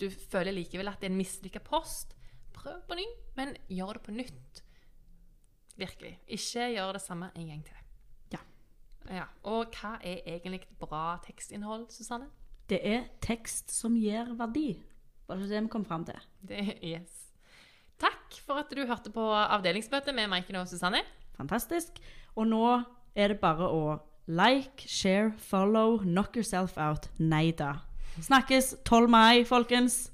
du 0.00 0.08
føler 0.10 0.54
likevel 0.54 0.88
at 0.88 1.00
det 1.00 1.10
er 1.10 1.14
en 1.14 1.20
mislykka 1.20 1.60
post, 1.64 2.14
prøv 2.54 2.80
på 2.88 2.96
ny, 2.96 3.04
men 3.36 3.56
gjør 3.68 3.98
det 3.98 4.04
på 4.06 4.14
nytt. 4.14 4.62
Virkelig. 5.76 6.14
Ikke 6.30 6.70
gjør 6.70 6.94
det 6.96 7.02
samme 7.02 7.32
en 7.34 7.50
gang 7.50 7.64
til. 7.66 7.80
Ja. 8.32 8.40
Ja. 9.10 9.28
Og 9.42 9.74
hva 9.74 9.96
er 10.00 10.22
egentlig 10.36 10.62
bra 10.78 11.18
tekstinnhold, 11.26 11.88
Susanne? 11.92 12.30
Det 12.70 12.78
er 12.80 13.08
tekst 13.20 13.74
som 13.74 13.96
gir 13.98 14.30
verdi. 14.38 14.78
Var 15.26 15.40
det 15.40 15.50
det 15.50 15.62
vi 15.64 15.72
kom 15.72 15.84
fram 15.88 16.04
til? 16.04 16.18
Det 16.44 16.62
yes. 16.84 17.20
Takk 18.00 18.36
for 18.44 18.60
at 18.60 18.72
du 18.74 18.82
hørte 18.84 19.12
på 19.14 19.22
avdelingsmøtet 19.32 20.14
med 20.16 20.28
Maiken 20.28 20.58
og 20.60 20.68
Susanne. 20.68 21.04
Fantastisk. 21.38 22.00
Og 22.36 22.48
nå 22.50 22.64
er 23.14 23.32
det 23.32 23.40
bare 23.40 23.68
å 23.70 23.84
like, 24.26 24.84
share, 24.88 25.32
follow, 25.38 25.98
knock 26.02 26.36
yourself 26.36 26.76
out. 26.76 27.08
Nei 27.18 27.52
da. 27.56 27.76
Snakkes 28.20 28.74
12. 28.84 29.08
mai, 29.10 29.44
folkens. 29.48 30.13